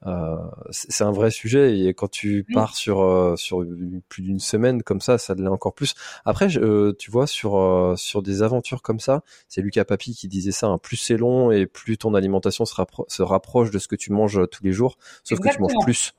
[0.07, 0.37] euh,
[0.71, 3.64] c'est un vrai sujet et quand tu pars sur sur
[4.09, 5.95] plus d'une semaine comme ça, ça l'est encore plus.
[6.25, 10.68] Après, tu vois sur sur des aventures comme ça, c'est Lucas Papi qui disait ça.
[10.68, 12.75] Hein, plus c'est long et plus ton alimentation se,
[13.09, 16.14] se, rapproche de ce que tu manges tous les jours, sauf que tu manges plus.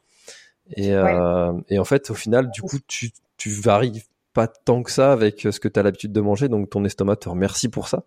[0.75, 4.03] Et, euh, et en fait, au final, du coup, tu, tu varies
[4.33, 7.17] pas tant que ça avec ce que tu as l'habitude de manger, donc ton estomac
[7.17, 8.03] te remercie pour ça.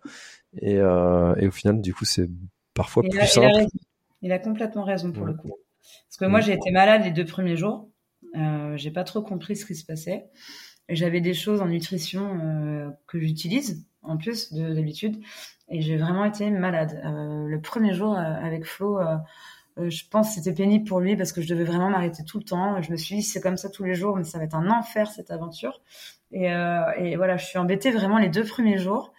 [0.61, 2.29] Et, euh, et au final, du coup, c'est
[2.73, 3.47] parfois plus simple.
[3.51, 3.67] Il a,
[4.21, 5.51] il a, complètement raison pour le coup.
[6.07, 7.89] Parce que moi, j'ai été malade les deux premiers jours.
[8.35, 10.25] Euh, j'ai pas trop compris ce qui se passait.
[10.89, 15.19] J'avais des choses en nutrition euh, que j'utilise en plus de d'habitude,
[15.67, 17.01] et j'ai vraiment été malade.
[17.03, 18.99] Euh, le premier jour euh, avec Flo
[19.77, 22.37] euh, je pense que c'était pénible pour lui parce que je devais vraiment m'arrêter tout
[22.37, 22.81] le temps.
[22.81, 24.69] Je me suis dit, c'est comme ça tous les jours, mais ça va être un
[24.69, 25.81] enfer cette aventure.
[26.31, 29.13] Et, euh, et voilà, je suis embêtée vraiment les deux premiers jours.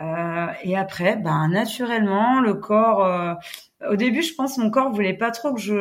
[0.00, 3.34] Euh, et après, ben naturellement, le corps, euh,
[3.90, 5.74] au début, je pense mon corps voulait pas trop que je.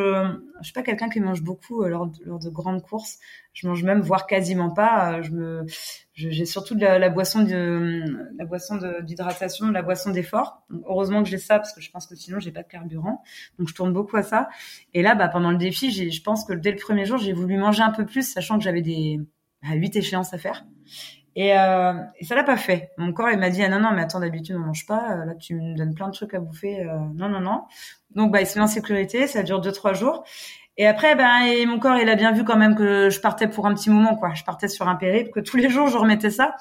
[0.59, 3.19] Je suis pas quelqu'un qui mange beaucoup euh, lors, de, lors de grandes courses.
[3.53, 5.13] Je mange même, voire quasiment pas.
[5.13, 5.65] Euh, je me,
[6.13, 8.03] j'ai surtout de la, boisson de
[8.37, 10.63] la boisson d'hydratation, de, la boisson d'effort.
[10.87, 13.23] Heureusement que j'ai ça parce que je pense que sinon j'ai pas de carburant.
[13.59, 14.49] Donc je tourne beaucoup à ça.
[14.93, 17.57] Et là, bah pendant le défi, je pense que dès le premier jour, j'ai voulu
[17.57, 19.21] manger un peu plus, sachant que j'avais des
[19.63, 20.65] huit échéances à faire.
[21.35, 22.91] Et, euh, et ça l'a pas fait.
[22.97, 25.11] Mon corps, il m'a dit, ah non, non, mais attends, d'habitude, on mange pas.
[25.11, 26.81] Euh, là, tu me donnes plein de trucs à bouffer.
[26.81, 27.63] Euh, non, non, non.
[28.15, 29.27] Donc, bah, il se met en sécurité.
[29.27, 30.23] Ça dure deux, trois jours.
[30.77, 33.47] Et après, ben, et mon corps, il a bien vu quand même que je partais
[33.47, 34.33] pour un petit moment, quoi.
[34.33, 36.55] Je partais sur un périple, que tous les jours, je remettais ça.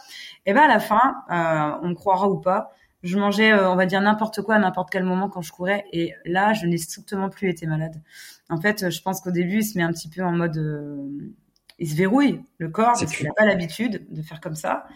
[0.46, 2.72] Et ben, à la fin, euh, on croira ou pas,
[3.02, 5.84] je mangeais, euh, on va dire, n'importe quoi à n'importe quel moment quand je courais.
[5.92, 8.00] Et là, je n'ai strictement plus été malade.
[8.50, 10.58] En fait, je pense qu'au début, il se met un petit peu en mode
[11.78, 14.86] il se verrouille le corps parce qu'il n'a pas l'habitude de faire comme ça.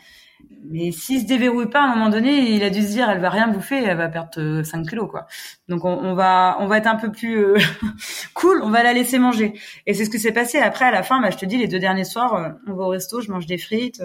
[0.64, 3.20] Mais s'il se déverrouille pas à un moment donné, il a dû se dire elle
[3.20, 5.26] va rien bouffer, elle va perdre 5 euh, kilos quoi.
[5.68, 7.58] Donc on, on va on va être un peu plus euh,
[8.34, 9.54] cool, on va la laisser manger.
[9.86, 11.20] Et c'est ce que s'est passé après à la fin.
[11.20, 13.46] Bah, je te dis les deux derniers soirs, euh, on va au resto, je mange
[13.46, 14.02] des frites.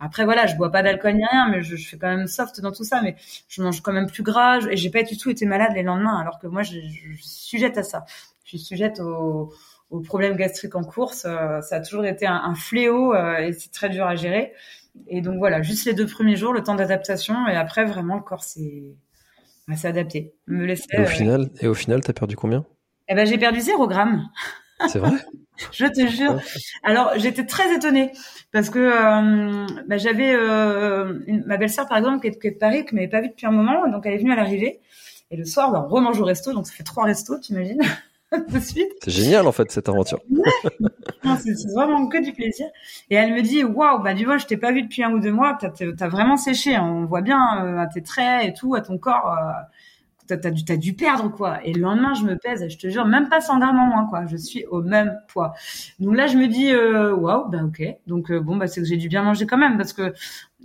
[0.00, 2.60] après voilà, je bois pas d'alcool ni rien, mais je, je, fais quand même soft
[2.60, 3.00] dans tout ça.
[3.02, 3.16] Mais
[3.48, 6.18] je mange quand même plus gras et j'ai pas du tout été malade les lendemains,
[6.18, 8.04] alors que moi je, je suis sujette à ça.
[8.44, 9.52] Je suis sujette au
[9.90, 11.24] aux problèmes gastriques en course.
[11.26, 14.52] Euh, ça a toujours été un, fléau euh, et c'est très dur à gérer.
[15.08, 18.22] Et donc voilà, juste les deux premiers jours, le temps d'adaptation, et après vraiment le
[18.22, 18.94] corps s'est
[19.82, 20.34] adapté.
[20.46, 20.86] Me laisser.
[20.92, 22.64] Et au euh, final, et au final, t'as perdu combien?
[23.08, 24.28] Eh ben j'ai perdu 0 gramme.
[24.88, 25.12] C'est vrai?
[25.72, 26.40] Je te jure.
[26.82, 28.10] Alors j'étais très étonnée
[28.50, 30.34] parce que bah, j'avais
[31.46, 33.86] ma belle-sœur par exemple qui est, de Paris qui m'avait pas vue depuis un moment,
[33.88, 34.80] donc elle est venue à l'arrivée.
[35.30, 37.82] Et le soir, bah, on remange au resto, donc ça fait trois restos, t'imagines?
[38.48, 38.92] de suite.
[39.02, 40.20] C'est génial en fait cette aventure.
[41.22, 42.66] c'est vraiment que du plaisir.
[43.10, 45.18] Et elle me dit waouh bah du vois je t'ai pas vu depuis un ou
[45.18, 45.70] deux mois, t'as
[46.00, 49.36] as vraiment séché, on voit bien euh, à tes traits et tout, à ton corps.
[49.38, 49.52] Euh,
[50.26, 51.64] t'as as dû, perdre quoi.
[51.64, 54.06] Et le lendemain, je me pèse, je te jure, même pas 100 grammes en moins
[54.06, 54.26] quoi.
[54.26, 55.54] Je suis au même poids.
[55.98, 57.82] Donc là, je me dis euh, waouh, bah ok.
[58.06, 60.14] Donc euh, bon, bah c'est que j'ai dû bien manger quand même parce que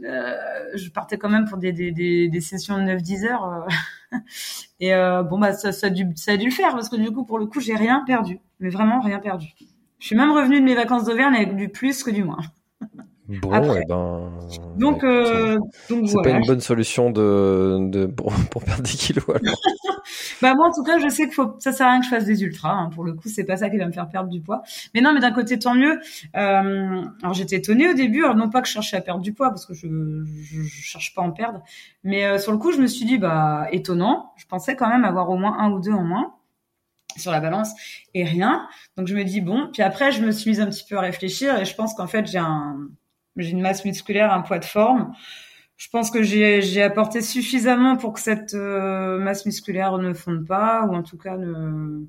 [0.06, 0.36] euh,
[0.76, 3.68] je partais quand même pour des, des, des, sessions de 9-10 heures.
[4.80, 4.92] et
[5.30, 7.26] bon bah ça, ça, a dû, ça a dû le faire parce que du coup,
[7.26, 9.54] pour le coup, j'ai rien perdu, mais vraiment rien perdu.
[10.00, 12.40] Je suis même revenue de mes vacances d'Auvergne avec du plus que du moins.
[13.30, 14.32] Bon, et eh ben.
[14.76, 18.34] Donc, euh, donc c'est pas une bonne solution de, de pour,
[18.66, 19.24] perdre des kilos.
[19.30, 19.56] Alors.
[20.42, 22.10] bah moi, en tout cas, je sais que faut, ça sert à rien que je
[22.10, 22.72] fasse des ultras.
[22.72, 22.90] Hein.
[22.90, 24.64] Pour le coup, c'est pas ça qui va me faire perdre du poids.
[24.96, 26.00] Mais non, mais d'un côté, tant mieux.
[26.36, 29.32] Euh, alors j'étais étonnée au début, alors non pas que je cherchais à perdre du
[29.32, 29.88] poids parce que je,
[30.26, 31.62] je, je cherche pas à en perdre,
[32.04, 34.34] mais euh, sur le coup, je me suis dit bah étonnant.
[34.38, 36.34] Je pensais quand même avoir au moins un ou deux en moins
[37.18, 37.74] sur la balance
[38.14, 38.68] et rien.
[38.98, 39.70] Donc je me dis bon.
[39.72, 42.08] Puis après, je me suis mise un petit peu à réfléchir et je pense qu'en
[42.08, 42.90] fait, j'ai un
[43.36, 45.14] j'ai une masse musculaire, un poids de forme.
[45.78, 50.86] Je pense que j'ai apporté suffisamment pour que cette euh, masse musculaire ne fonde pas,
[50.86, 52.06] ou en tout cas ne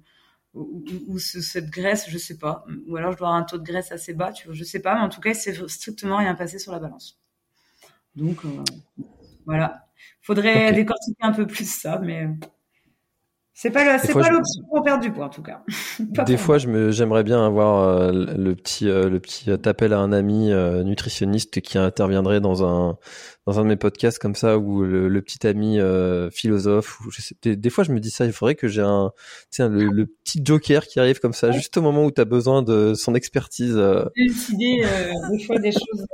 [0.54, 2.64] ou, cette graisse, je sais pas.
[2.88, 4.80] Ou alors je dois avoir un taux de graisse assez bas, tu vois, je sais
[4.80, 4.94] pas.
[4.96, 7.20] Mais en tout cas, c'est strictement rien passé sur la balance.
[8.16, 8.64] Donc euh,
[9.46, 9.86] voilà.
[10.22, 12.28] Faudrait décortiquer un peu plus ça, mais
[13.62, 15.62] c'est pas c'est pas l'option pour perdre du poids en tout cas.
[16.24, 20.50] des fois, j'aimerais bien avoir euh, le petit, euh, le petit appel à un ami
[20.50, 22.96] euh, nutritionniste qui interviendrait dans un,
[23.46, 25.78] dans un de mes podcasts comme ça, ou le, petit ami
[26.32, 27.00] philosophe.
[27.00, 28.24] Ou je sais, des, fois, je me dis ça.
[28.24, 29.12] Il faudrait que j'ai un,
[29.50, 32.62] tiens, le, petit joker qui arrive comme ça, juste au moment où tu as besoin
[32.62, 33.78] de son expertise.
[34.16, 34.86] Décider
[35.30, 36.06] des fois des choses.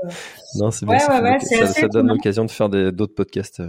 [0.57, 0.99] Non, c'est bien.
[0.99, 3.63] ça, ça, donne l'occasion de faire d'autres podcasts.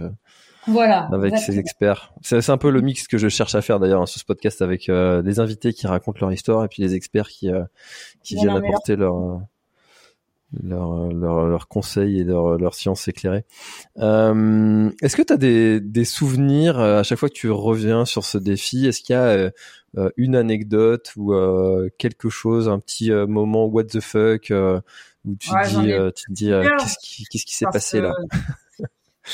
[0.68, 1.08] Voilà.
[1.12, 2.12] Avec ces experts.
[2.20, 4.88] C'est un peu le mix que je cherche à faire d'ailleurs sur ce podcast avec
[4.88, 7.64] euh, des invités qui racontent leur histoire et puis les experts qui, euh,
[8.22, 9.38] qui viennent apporter leur, euh,
[10.62, 13.44] leur, leur, leur conseils et leur, leur science éclairée.
[13.98, 18.24] Euh, Est-ce que tu as des, des souvenirs à chaque fois que tu reviens sur
[18.24, 18.86] ce défi?
[18.86, 19.50] Est-ce qu'il y a
[20.16, 21.34] une anecdote ou
[21.98, 24.52] quelque chose, un petit moment what the fuck
[25.24, 28.14] où tu, dis, tu te dis qu'est-ce qui qu'est-ce qui s'est passé là?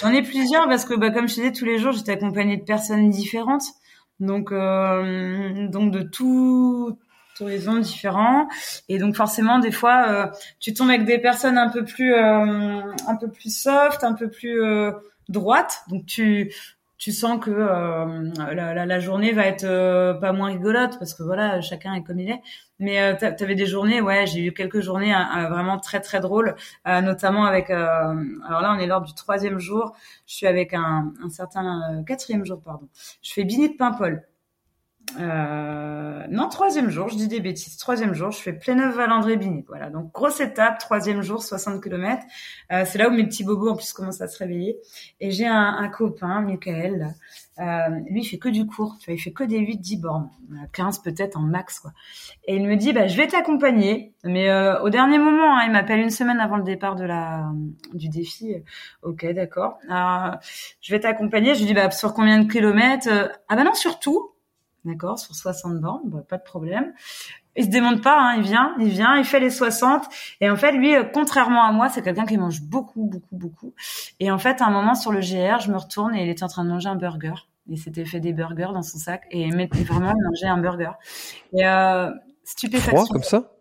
[0.01, 2.64] J'en ai plusieurs parce que, bah, comme je disais, tous les jours, j'étais accompagnée de
[2.64, 3.64] personnes différentes.
[4.20, 6.99] Donc, euh, donc de tout
[7.40, 8.49] horizon différents.
[8.88, 10.26] Et donc, forcément, des fois, euh,
[10.61, 14.30] tu tombes avec des personnes un peu plus, euh, un peu plus soft, un peu
[14.30, 14.61] plus
[15.28, 15.82] droites.
[15.88, 16.53] Donc, tu,
[17.05, 21.61] tu sens que euh, la, journée va être euh, pas moins rigolote parce que voilà
[21.61, 22.41] chacun est comme il est.
[22.79, 26.57] Mais euh, tu des journées ouais j'ai eu quelques journées hein, vraiment très très drôles
[26.87, 29.95] notamment avec alors là on est lors du troisième jour.
[30.27, 32.89] Je suis avec un, certain quatrième jour pardon.
[33.21, 34.27] Je fais Bini de Paimpol
[35.21, 37.77] euh, non, troisième jour, je dis des bêtises.
[37.77, 39.67] Troisième jour, je fais Pléneuf Valandré Binic.
[39.69, 42.23] Voilà, donc grosse étape, troisième jour, 60 km.
[42.73, 44.79] Euh, c'est là où mes petits bobos en plus commencent à se réveiller.
[45.21, 47.15] Et j'ai un, un, copain, Michael,
[47.61, 50.31] euh, lui il fait que du court, tu il fait que des 8-10 bornes,
[50.73, 51.93] 15 peut-être en max quoi.
[52.47, 55.71] Et il me dit bah je vais t'accompagner, mais euh, au dernier moment, hein, il
[55.71, 57.53] m'appelle une semaine avant le départ de la
[57.93, 58.57] du défi.
[59.03, 59.79] Ok, d'accord.
[59.89, 60.33] Euh,
[60.81, 61.55] je vais t'accompagner.
[61.55, 63.09] Je lui dis bah sur combien de kilomètres
[63.49, 64.34] Ah bah non, sur tout
[64.85, 66.93] d'accord, sur 60 bornes, bah, pas de problème.
[67.57, 70.05] Il se démonte pas, hein, il vient, il vient, il fait les 60.
[70.41, 73.74] Et en fait, lui, euh, contrairement à moi, c'est quelqu'un qui mange beaucoup, beaucoup, beaucoup.
[74.18, 76.43] Et en fait, à un moment sur le GR, je me retourne et il était
[76.43, 77.35] en train de manger un burger.
[77.68, 80.91] Il s'était fait des burgers dans son sac et il mettait vraiment manger un burger.
[81.57, 82.11] Et euh,
[82.43, 82.97] stupéfaction.
[82.97, 83.53] Froid comme ça?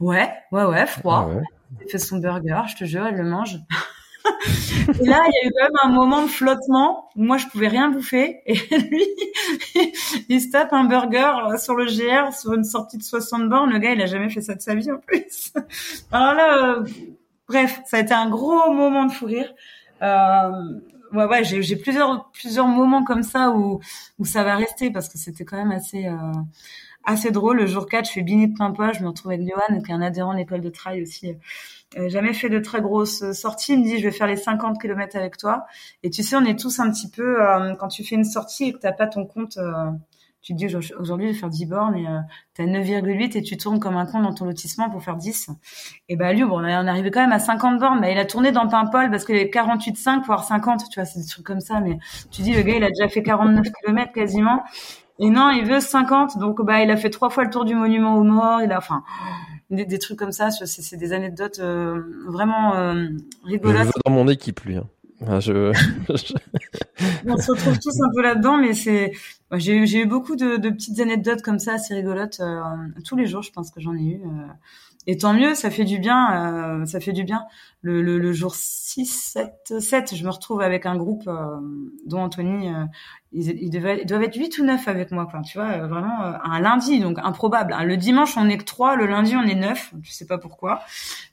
[0.00, 1.30] Ouais, ouais, ouais, froid.
[1.30, 1.40] Ah
[1.84, 3.58] il fait son burger, je te jure, il le mange.
[5.00, 7.46] et là, il y a eu quand même un moment de flottement où moi, je
[7.46, 8.40] pouvais rien bouffer.
[8.46, 9.04] Et lui,
[10.28, 13.70] il se tape un burger sur le GR, sur une sortie de 60 bornes.
[13.70, 15.52] Le gars, il a jamais fait ça de sa vie en plus.
[16.12, 16.84] Alors là, euh,
[17.48, 19.52] bref, ça a été un gros moment de fou rire.
[20.02, 20.50] Euh,
[21.12, 23.80] ouais, ouais, j'ai plusieurs plusieurs moments comme ça où
[24.18, 26.32] où ça va rester parce que c'était quand même assez euh,
[27.06, 27.58] assez drôle.
[27.58, 29.94] Le jour 4, je fais bini de Pimpois, je me retrouve avec Johan, qui est
[29.94, 31.34] un adhérent de l'école de trail aussi euh,
[31.94, 33.74] jamais fait de très grosses sorties.
[33.74, 35.66] Il me dit, je vais faire les 50 km avec toi.
[36.02, 38.64] Et tu sais, on est tous un petit peu, euh, quand tu fais une sortie
[38.64, 39.90] et que t'as pas ton compte, euh,
[40.42, 42.06] tu te dis, aujourd'hui, je vais faire 10 bornes et
[42.54, 45.50] tu as 9,8 et tu tournes comme un con dans ton lotissement pour faire 10.
[46.08, 48.00] Et bah, lui, bon, on est arrivé quand même à 50 bornes.
[48.00, 50.88] Bah, il a tourné dans Paimpol parce qu'il avait 48,5 pour avoir 50.
[50.88, 51.80] Tu vois, c'est des trucs comme ça.
[51.80, 51.98] Mais
[52.30, 54.62] tu dis, le gars, il a déjà fait 49 km quasiment.
[55.18, 56.38] Et non, il veut 50.
[56.38, 58.60] Donc, bah, il a fait trois fois le tour du monument aux morts.
[58.62, 59.02] Il a, enfin,
[59.70, 60.50] des, trucs comme ça.
[60.50, 63.08] C'est des anecdotes euh, vraiment euh,
[63.44, 63.88] rigolotes.
[64.04, 64.76] dans mon équipe, lui.
[64.76, 64.88] Hein.
[65.40, 65.72] je...
[67.26, 69.12] On se retrouve tous un peu là-dedans, mais c'est.
[69.52, 72.40] J'ai eu beaucoup de, de, petites anecdotes comme ça, assez rigolotes.
[72.40, 72.60] Euh,
[73.06, 74.20] tous les jours, je pense que j'en ai eu.
[74.22, 74.46] Euh,
[75.08, 77.44] et tant mieux, ça fait du bien, euh, ça fait du bien.
[77.80, 81.60] Le, le, le, jour 6, 7, 7, je me retrouve avec un groupe euh,
[82.06, 82.84] dont Anthony, euh,
[83.36, 85.42] ils, ils, devaient, doivent être 8 ou 9 avec moi, quoi.
[85.42, 87.74] Tu vois, euh, vraiment un lundi, donc improbable.
[87.84, 90.80] Le dimanche, on est que 3, le lundi, on est 9, je sais pas pourquoi.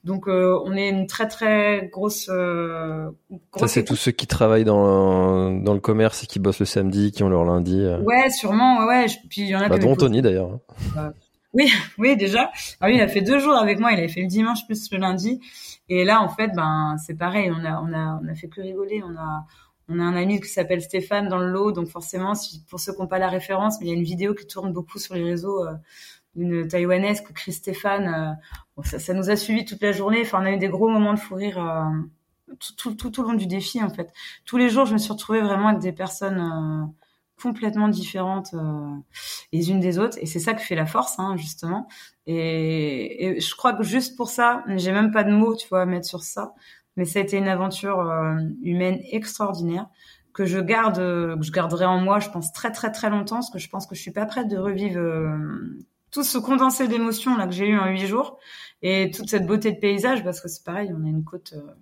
[0.03, 2.27] Donc on est une très très grosse...
[2.27, 6.65] grosse Ça, c'est tous ceux qui travaillent dans, dans le commerce et qui bossent le
[6.65, 7.85] samedi, qui ont leur lundi.
[8.03, 9.05] Ouais, sûrement, ouais.
[9.29, 10.59] Puis il y en a bah, dont Anthony d'ailleurs.
[10.97, 11.13] Hein.
[11.53, 12.51] Oui, oui, déjà.
[12.81, 13.91] Ah oui, il a fait deux jours avec moi.
[13.91, 15.39] Il avait fait le dimanche plus le lundi.
[15.89, 17.51] Et là, en fait, ben, c'est pareil.
[17.51, 19.01] On a, on a, on a fait que rigoler.
[19.03, 19.45] On a,
[19.89, 21.71] on a un ami qui s'appelle Stéphane dans le lot.
[21.71, 24.03] Donc forcément, si, pour ceux qui n'ont pas la référence, mais il y a une
[24.03, 25.73] vidéo qui tourne beaucoup sur les réseaux euh,
[26.35, 28.07] d'une taïwanaise que Chris Stéphane.
[28.07, 28.33] Euh,
[28.75, 30.21] bon, ça, ça, nous a suivi toute la journée.
[30.21, 31.83] Enfin, on a eu des gros moments de fou rire euh,
[32.59, 34.11] tout, tout, tout, tout, au long du défi, en fait.
[34.45, 36.85] Tous les jours, je me suis retrouvée vraiment avec des personnes euh,
[37.41, 38.95] complètement différentes euh,
[39.51, 41.87] les unes des autres et c'est ça qui fait la force hein, justement
[42.25, 45.81] et, et, je crois que juste pour ça j'ai même pas de mots tu vois
[45.81, 46.53] à mettre sur ça
[46.95, 49.87] mais ça a été une aventure euh, humaine extraordinaire
[50.33, 53.51] que je garde que je garderai en moi je pense très très très longtemps parce
[53.51, 55.37] que je pense que je suis pas prête de revivre euh,
[56.11, 58.39] tout ce condensé d'émotions là que j'ai eu en huit jours
[58.81, 61.73] et toute cette beauté de paysage parce que c'est pareil on a une côte euh,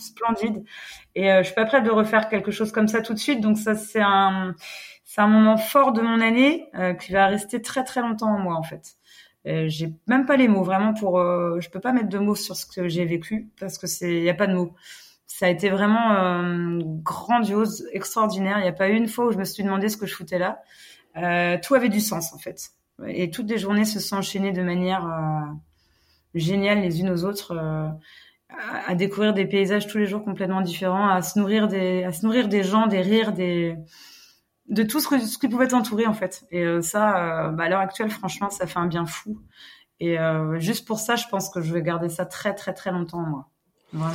[0.00, 0.64] splendide
[1.14, 3.40] et euh, je suis pas prête de refaire quelque chose comme ça tout de suite
[3.40, 4.54] donc ça c'est un
[5.12, 8.38] c'est un moment fort de mon année euh, qui va rester très très longtemps en
[8.38, 8.94] moi en fait.
[9.46, 11.18] Euh, j'ai même pas les mots vraiment pour.
[11.18, 14.20] Euh, je peux pas mettre de mots sur ce que j'ai vécu parce que c'est
[14.20, 14.74] y a pas de mots.
[15.26, 18.58] Ça a été vraiment euh, grandiose, extraordinaire.
[18.58, 20.14] Il y a pas eu une fois où je me suis demandé ce que je
[20.14, 20.60] foutais là.
[21.16, 22.70] Euh, tout avait du sens en fait.
[23.08, 25.08] Et toutes les journées se sont enchaînées de manière
[26.34, 27.56] géniale les unes aux autres.
[27.56, 32.12] À, à, découvrir des paysages tous les jours complètement différents, à se nourrir des, à
[32.12, 33.76] se nourrir des gens, des rires, des,
[34.70, 36.44] de tout ce, que, ce qui pouvait t'entourer en fait.
[36.50, 39.38] Et euh, ça, euh, bah, à l'heure actuelle, franchement, ça fait un bien fou.
[39.98, 42.90] Et euh, juste pour ça, je pense que je vais garder ça très très très
[42.90, 43.20] longtemps
[43.92, 44.10] moi.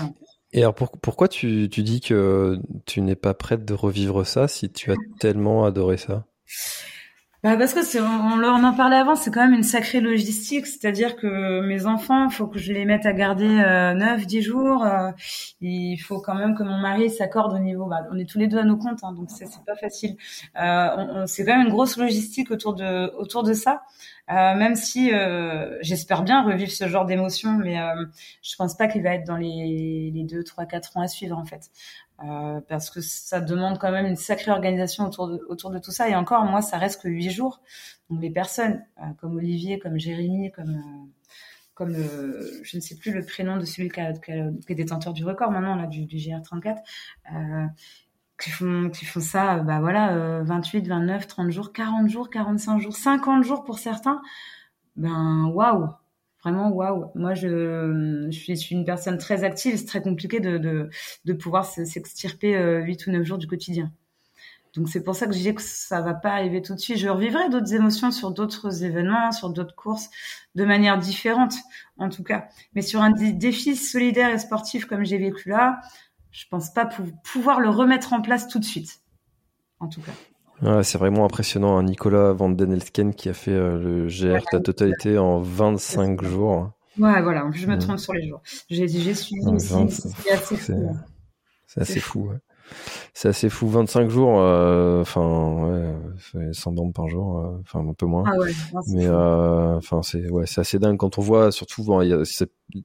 [0.54, 4.92] Et alors pourquoi tu dis que tu n'es pas prête de revivre ça si tu
[4.92, 6.26] as tellement adoré ça?
[7.46, 11.16] Bah parce que on, on, en parlait avant, c'est quand même une sacrée logistique, c'est-à-dire
[11.16, 15.12] que mes enfants, faut que je les mette à garder euh, 9 10 jours, euh,
[15.62, 18.48] il faut quand même que mon mari s'accorde au niveau bah, on est tous les
[18.48, 20.18] deux à nos comptes hein, donc c'est pas facile.
[20.60, 23.84] Euh, c'est quand même une grosse logistique autour de autour de ça.
[24.32, 25.12] Euh, même si
[25.82, 27.78] j'espère bien revivre ce genre d'émotion, mais
[28.42, 31.38] je pense pas qu'il va être dans les, les 2, 3, 4 ans à suivre
[31.38, 31.70] en fait.
[32.24, 35.92] Euh, parce que ça demande quand même une sacrée organisation autour de, autour de tout
[35.92, 36.10] ça.
[36.10, 37.62] Et encore, moi, ça reste que huit jours.
[38.10, 41.12] Donc les personnes euh, comme Olivier, comme Jérémy, comme euh,
[41.74, 45.76] comme je ne sais plus le prénom de celui qui, est détenteur du record maintenant
[45.76, 46.78] là du, du GR34,
[48.40, 52.96] qui font qui font ça bah voilà 28 29 30 jours 40 jours 45 jours
[52.96, 54.22] 50 jours pour certains
[54.96, 55.90] ben waouh
[56.46, 60.90] vraiment waouh moi je, suis, une personne très active c'est très compliqué de, de,
[61.26, 63.92] de pouvoir s'extirper 8 ou 9 jours du quotidien
[64.76, 66.98] donc c'est pour ça que je dis que ça va pas arriver tout de suite.
[66.98, 70.10] Je revivrai d'autres émotions sur d'autres événements, sur d'autres courses,
[70.56, 71.54] de manière différente,
[71.98, 72.50] en tout cas.
[72.74, 75.80] Mais sur un défi solidaire et sportif comme j'ai vécu là,
[76.32, 76.90] je pense pas
[77.24, 79.00] pouvoir le remettre en place tout de suite,
[79.80, 80.12] en tout cas.
[80.84, 81.78] C'est vraiment impressionnant.
[81.78, 81.84] Hein.
[81.84, 86.72] Nicolas Van Den Elsken qui a fait euh, le GR la totalité en 25 jours.
[86.98, 87.50] Ouais, voilà.
[87.54, 88.42] Je me trompe sur les jours.
[88.70, 89.90] J'ai suivi aussi.
[89.90, 90.90] C'est assez fou.
[90.92, 90.98] Hein.
[91.68, 92.32] C'est assez fou.
[93.14, 95.94] C'est assez fou, 25 jours, euh, enfin
[96.34, 98.24] ouais, 100 bandes par jour, euh, enfin un peu moins.
[98.28, 98.52] Ah ouais,
[98.88, 102.24] mais euh, enfin c'est ouais, assez dingue quand on voit surtout bon, y a,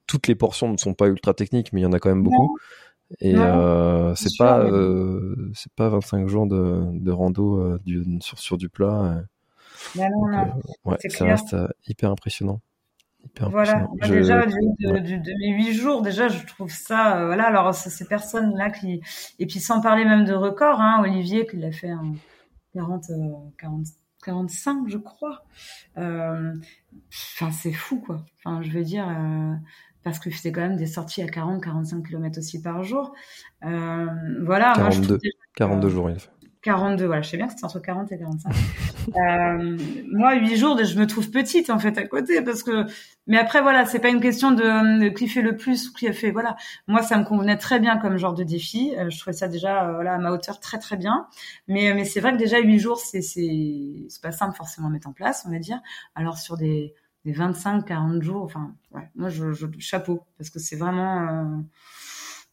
[0.07, 2.23] toutes les portions ne sont pas ultra techniques, mais il y en a quand même
[2.23, 2.59] beaucoup.
[3.19, 8.57] Et euh, c'est pas euh, c'est pas 25 jours de, de rando du, sur sur
[8.57, 9.25] du plat.
[9.97, 10.09] Non.
[10.85, 11.57] ouais, ça reste
[11.87, 12.61] hyper impressionnant.
[13.39, 17.47] Voilà, déjà de, de, mes huit jours, déjà je trouve ça, euh, voilà.
[17.47, 19.01] Alors ces personnes là qui,
[19.39, 22.15] et puis sans parler même de record, hein, Olivier qui l'a fait en
[22.75, 23.07] 40,
[23.59, 23.87] 40,
[24.25, 25.45] 45 je crois.
[25.97, 26.55] Euh,
[27.13, 28.25] enfin c'est fou quoi.
[28.39, 29.07] Enfin je veux dire.
[30.01, 33.13] Euh, parce que c'est quand même des sorties à 40, 45 km aussi par jour.
[33.63, 34.73] voilà.
[34.77, 35.19] 42,
[35.55, 36.31] 42 jours il fait.
[36.63, 38.55] 42, voilà, je sais bien que c'est entre 40 et 45.
[39.17, 39.79] euh,
[40.13, 42.85] moi, 8 jours, je me trouve petite en fait à côté parce que.
[43.27, 46.13] Mais après, voilà, c'est pas une question de, qui fait le plus ou qui a
[46.13, 46.31] fait.
[46.31, 48.93] Voilà, moi, ça me convenait très bien comme genre de défi.
[48.99, 51.29] Euh, je trouvais ça déjà, euh, voilà, à ma hauteur, très très bien.
[51.67, 54.91] Mais mais c'est vrai que déjà 8 jours, c'est c'est c'est pas simple forcément à
[54.91, 55.81] mettre en place, on va dire.
[56.15, 56.95] Alors sur des
[57.25, 61.29] des 25, 40 jours, enfin, ouais, moi, je, je chapeau parce que c'est vraiment.
[61.29, 61.63] Euh,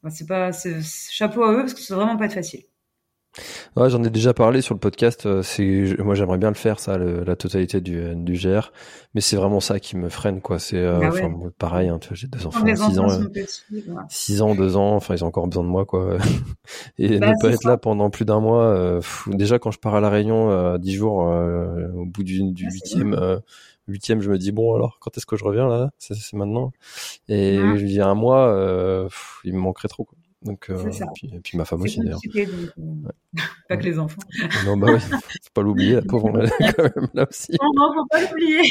[0.04, 2.64] bah, c'est pas, chapeau à eux parce que c'est vraiment pas facile.
[3.76, 5.26] Ouais, j'en ai déjà parlé sur le podcast.
[5.26, 8.72] Euh, c'est, moi, j'aimerais bien le faire, ça, la totalité du, du GR.
[9.14, 10.60] Mais c'est vraiment ça qui me freine, quoi.
[10.60, 13.08] C'est, euh, bah pareil, hein, j'ai deux enfants, 6 ans,
[14.10, 14.96] 6 ans, 2 ans.
[14.96, 16.18] Enfin, ils ont encore besoin de moi, quoi.
[16.98, 18.66] Et bah, ne pas être là pendant plus d'un mois.
[18.66, 23.40] Euh, déjà, quand je pars à la Réunion, 10 jours, au bout du, du huitième,
[23.88, 25.92] huitième, je me dis bon alors quand est-ce que je reviens là?
[26.00, 26.72] C'est maintenant.
[27.30, 29.08] Et je dis un mois,
[29.44, 30.04] il me manquerait trop.
[30.06, 30.18] Quoi.
[30.44, 30.92] Donc, euh,
[31.24, 32.20] et, puis, ma femme aussi d'ailleurs.
[32.36, 32.46] Euh,
[33.68, 34.22] pas que les enfants.
[34.66, 37.54] Non, bah oui, faut pas l'oublier, la pauvre, on quand même là aussi.
[37.60, 38.62] Non, non, faut pas l'oublier.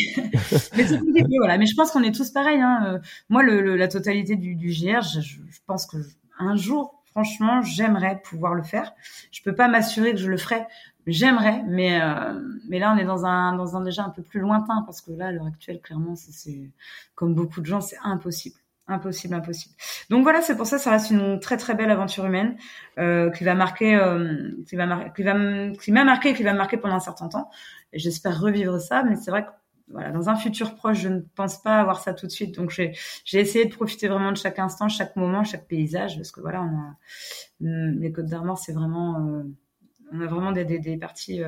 [0.76, 1.58] mais c'est compliqué, voilà.
[1.58, 2.60] Mais je pense qu'on est tous pareils.
[2.60, 2.84] Hein.
[2.86, 2.98] Euh,
[3.28, 5.96] moi, le, la totalité du, du GR, je, je, pense que
[6.38, 8.92] un jour, franchement, j'aimerais pouvoir le faire.
[9.32, 10.62] Je peux pas m'assurer que je le ferai.
[11.06, 14.40] J'aimerais, mais euh, mais là on est dans un dans un déjà un peu plus
[14.40, 16.72] lointain parce que là à l'heure actuelle clairement c'est
[17.14, 18.56] comme beaucoup de gens c'est impossible
[18.88, 19.74] impossible, impossible.
[20.10, 22.56] Donc voilà, c'est pour ça, ça reste une très très belle aventure humaine
[22.98, 25.34] euh, qui va marquer, euh, qui va marquer, qui va,
[25.80, 27.50] qui m'a marqué, qui va marquer pendant un certain temps.
[27.92, 29.50] J'espère revivre ça, mais c'est vrai que
[29.88, 32.54] voilà, dans un futur proche, je ne pense pas avoir ça tout de suite.
[32.56, 32.92] Donc j'ai,
[33.32, 36.66] essayé de profiter vraiment de chaque instant, chaque moment, chaque paysage, parce que voilà, on
[36.66, 36.96] a
[37.62, 39.42] hum, les Côtes d'Armor, c'est vraiment euh,
[40.12, 41.42] on a vraiment des, des, parties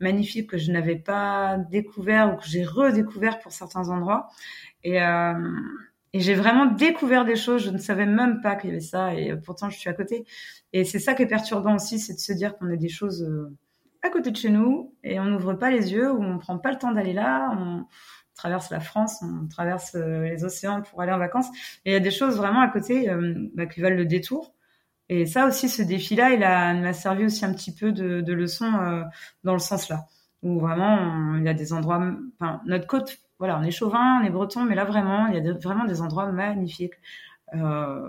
[0.00, 4.28] magnifiques que je n'avais pas découvert ou que j'ai redécouvert pour certains endroits.
[4.82, 4.98] Et,
[6.14, 9.14] et j'ai vraiment découvert des choses, je ne savais même pas qu'il y avait ça,
[9.14, 10.26] et pourtant je suis à côté.
[10.72, 13.22] Et c'est ça qui est perturbant aussi, c'est de se dire qu'on a des choses
[13.22, 13.56] euh,
[14.02, 16.70] à côté de chez nous, et on n'ouvre pas les yeux, ou on prend pas
[16.70, 17.86] le temps d'aller là, on
[18.34, 21.48] traverse la France, on traverse euh, les océans pour aller en vacances,
[21.84, 24.54] et il y a des choses vraiment à côté euh, bah, qui valent le détour.
[25.08, 29.04] Et ça aussi, ce défi-là, il m'a servi aussi un petit peu de, leçon
[29.44, 30.06] dans le sens là,
[30.42, 32.02] où vraiment il y a des endroits,
[32.38, 35.48] enfin notre côte voilà, on est chauvin, on est breton, mais là vraiment, il y
[35.48, 36.94] a vraiment des endroits magnifiques.
[37.56, 38.08] Euh,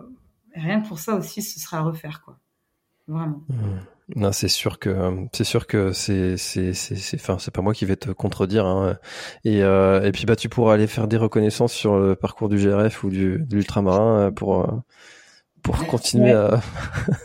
[0.53, 2.37] rien que pour ça aussi, ce sera à refaire, quoi.
[3.07, 3.41] Vraiment.
[3.49, 3.55] Mmh.
[4.15, 7.85] Non, c'est sûr que c'est sûr que c'est c'est c'est enfin c'est pas moi qui
[7.85, 8.99] vais te contredire hein.
[9.43, 12.57] et euh, et puis bah tu pourras aller faire des reconnaissances sur le parcours du
[12.57, 14.83] GRF ou du de l'ultramarin euh, pour
[15.63, 16.61] pour continuer à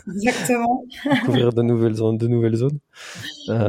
[0.07, 0.83] exactement
[1.13, 2.79] découvrir de nouvelles zones de nouvelles zones.
[3.47, 3.67] Bah,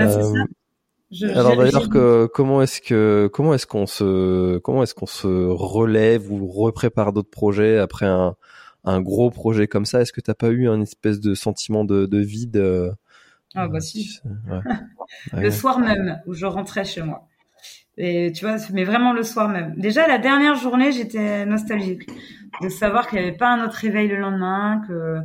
[1.23, 6.31] alors d'ailleurs que comment est-ce que comment est-ce qu'on se comment est-ce qu'on se relève
[6.31, 8.37] ou reprépare d'autres projets après un,
[8.85, 10.01] un gros projet comme ça?
[10.01, 12.93] Est-ce que t'as pas eu un espèce de sentiment de, de vide euh,
[13.55, 14.21] Ah bah si.
[15.33, 17.27] le soir même où je rentrais chez moi.
[17.97, 19.75] Et tu vois, mais vraiment le soir même.
[19.77, 22.09] Déjà la dernière journée, j'étais nostalgique
[22.63, 25.19] de savoir qu'il n'y avait pas un autre réveil le lendemain, que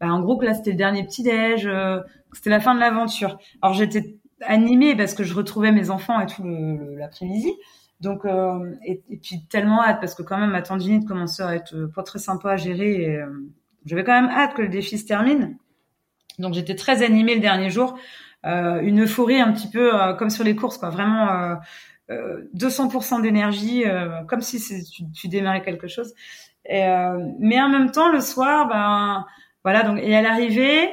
[0.00, 2.00] bah, en gros que là c'était le dernier petit déj, euh,
[2.32, 3.38] c'était la fin de l'aventure.
[3.60, 6.44] Alors j'étais animée parce que je retrouvais mes enfants et tout
[6.96, 7.52] l'après-midi.
[8.00, 11.86] Donc euh, et, puis tellement hâte parce que quand même ma tendinite commençait à être
[11.94, 13.16] pas très sympa à gérer.
[13.16, 13.26] Euh,
[13.84, 15.56] j'avais quand même hâte que le défi se termine.
[16.38, 17.96] Donc j'étais très animée le dernier jour,
[18.44, 20.88] une euphorie un petit peu comme sur les courses, quoi.
[20.88, 21.58] Vraiment
[22.08, 23.84] 200% d'énergie,
[24.28, 26.14] comme si tu, tu, démarrais quelque chose.
[26.64, 26.84] Et,
[27.38, 29.26] mais en même temps, le soir, ben
[29.62, 29.82] voilà.
[29.82, 30.88] Donc et à l'arrivée,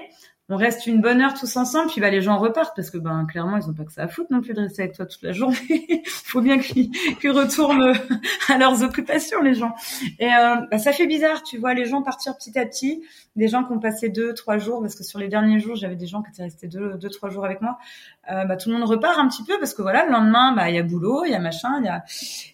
[0.51, 3.25] on reste une bonne heure tous ensemble, puis bah les gens repartent parce que ben
[3.25, 5.21] clairement ils ont pas que ça à foutre non plus de rester avec toi toute
[5.21, 6.03] la journée.
[6.07, 6.89] Faut bien qu'ils
[7.25, 7.93] retournent
[8.49, 9.75] à leurs occupations les gens.
[10.17, 13.03] Et euh, bah, ça fait bizarre, tu vois les gens partir petit à petit,
[13.35, 15.95] des gens qui ont passé deux trois jours parce que sur les derniers jours j'avais
[15.95, 17.77] des gens qui étaient restés deux deux trois jours avec moi.
[18.31, 20.69] Euh, bah, tout le monde repart un petit peu parce que voilà le lendemain bah
[20.69, 22.03] il y a boulot, il y a machin, il y a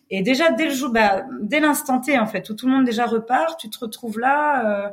[0.09, 2.83] et déjà dès le jour bah dès l'instant T en fait où tout le monde
[2.83, 4.85] déjà repart, tu te retrouves là.
[4.85, 4.89] Euh,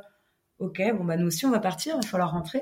[0.59, 2.59] ok, bon bah nous aussi on va partir, il va falloir rentrer.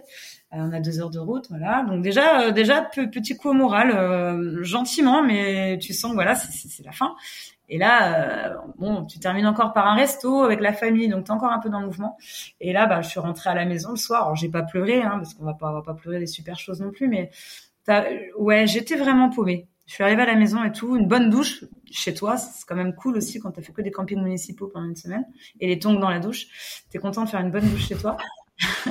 [0.52, 1.84] Euh, on a deux heures de route, voilà.
[1.84, 6.84] Donc déjà, euh, déjà petit coup au moral, euh, gentiment, mais tu sens voilà, c'est
[6.84, 7.14] la fin.
[7.68, 11.52] Et là, bon, tu termines encore par un resto avec la famille, donc t'es encore
[11.52, 12.16] un peu dans le mouvement.
[12.60, 14.24] Et là, bah, je suis rentrée à la maison le soir.
[14.24, 16.80] Alors j'ai pas pleuré, hein, parce qu'on va pas, va pas pleurer des super choses
[16.80, 17.30] non plus, mais
[18.38, 19.68] ouais, j'étais vraiment paumée.
[19.90, 22.76] Je suis arrivée à la maison et tout, une bonne douche chez toi, c'est quand
[22.76, 25.26] même cool aussi quand t'as fait que des campings municipaux pendant une semaine
[25.58, 26.46] et les tongs dans la douche.
[26.90, 28.16] T'es content de faire une bonne douche chez toi.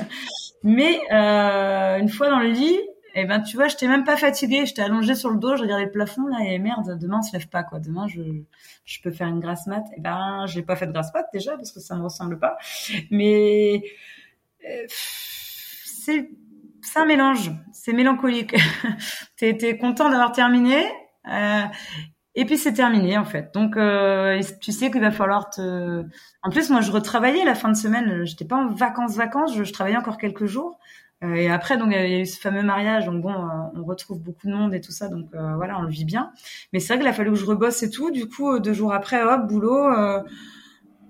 [0.62, 2.78] Mais euh, une fois dans le lit,
[3.14, 5.86] eh ben tu vois, j'étais même pas fatiguée, j'étais allongée sur le dos, je regardais
[5.86, 7.80] le plafond là et merde, demain on se lève pas quoi.
[7.80, 8.20] Demain je
[8.84, 9.84] je peux faire une grasse mat.
[9.96, 12.58] Eh ben j'ai pas fait de grasse mat déjà parce que ça me ressemble pas.
[13.10, 13.82] Mais
[14.68, 16.28] euh, c'est
[16.92, 18.56] c'est un mélange, c'est mélancolique.
[19.36, 20.84] t'es es content d'avoir terminé,
[21.30, 21.62] euh,
[22.34, 23.54] et puis c'est terminé en fait.
[23.54, 26.04] Donc euh, tu sais qu'il va falloir te.
[26.42, 28.24] En plus moi je retravaillais la fin de semaine.
[28.24, 29.56] J'étais pas en vacances vacances.
[29.56, 30.78] Je, travaillais encore quelques jours.
[31.22, 33.06] Euh, et après donc il y a eu ce fameux mariage.
[33.06, 33.34] Donc bon
[33.74, 35.08] on retrouve beaucoup de monde et tout ça.
[35.08, 36.32] Donc voilà on le vit bien.
[36.72, 38.10] Mais c'est vrai qu'il a fallu que je rebosse et tout.
[38.10, 39.86] Du coup deux jours après hop boulot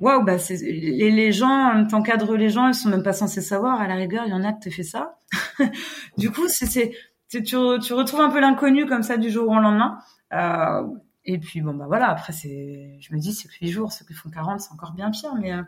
[0.01, 3.80] waouh, bah c'est les, les gens, t'encadres les gens, ils sont même pas censés savoir.
[3.80, 5.18] À la rigueur, il y en a qui te fait ça.
[6.18, 6.92] du coup, c'est,
[7.28, 9.98] tu, tu retrouves un peu l'inconnu comme ça du jour au lendemain.
[10.32, 10.86] Euh,
[11.24, 14.05] et puis bon bah voilà, après c'est, je me dis c'est que huit jours, ceux
[14.07, 15.34] qui font 40, c'est encore bien pire.
[15.34, 15.62] Mais euh,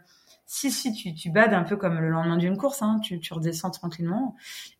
[0.46, 3.34] si si, tu, tu bades un peu comme le lendemain d'une course, hein, tu, tu
[3.34, 4.34] redescends tranquillement.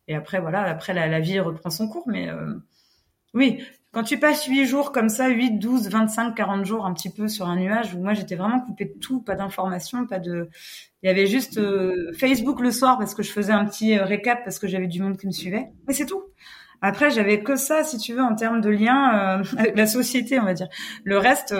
[0.07, 2.03] Et après voilà, après la, la vie reprend son cours.
[2.07, 2.55] Mais euh,
[3.33, 3.63] oui,
[3.93, 7.27] quand tu passes 8 jours comme ça, 8, 12, 25, 40 jours un petit peu
[7.27, 10.49] sur un nuage où moi j'étais vraiment coupée de tout, pas d'informations, pas de...
[11.03, 14.03] Il y avait juste euh, Facebook le soir parce que je faisais un petit euh,
[14.03, 15.67] récap parce que j'avais du monde qui me suivait.
[15.87, 16.23] Mais c'est tout.
[16.81, 20.39] Après, j'avais que ça, si tu veux, en termes de lien euh, avec la société,
[20.39, 20.69] on va dire.
[21.03, 21.55] Le reste,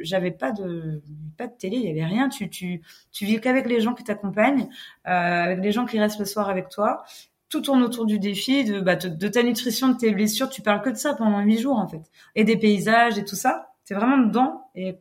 [0.00, 1.00] j'avais pas de
[1.38, 2.28] pas de télé, il y avait rien.
[2.28, 2.82] Tu tu
[3.12, 4.68] tu vis qu'avec les gens qui t'accompagnent,
[5.04, 7.02] avec les gens qui restent le soir avec toi
[7.48, 10.50] tout tourne autour du défi, de, bah, de, ta nutrition, de tes blessures.
[10.50, 12.02] Tu parles que de ça pendant huit jours, en fait.
[12.34, 13.72] Et des paysages et tout ça.
[13.84, 14.70] C'est vraiment dedans.
[14.74, 14.98] Et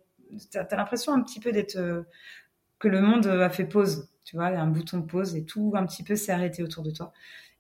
[0.52, 1.76] t'as as, l'impression un petit peu d'être...
[1.76, 2.04] Euh,
[2.80, 4.08] que le monde a fait pause.
[4.24, 6.62] Tu vois, il y a un bouton pause et tout un petit peu s'est arrêté
[6.62, 7.12] autour de toi.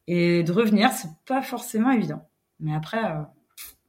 [0.06, 2.30] Et de revenir, c'est pas forcément évident.
[2.60, 3.24] Mais après, euh,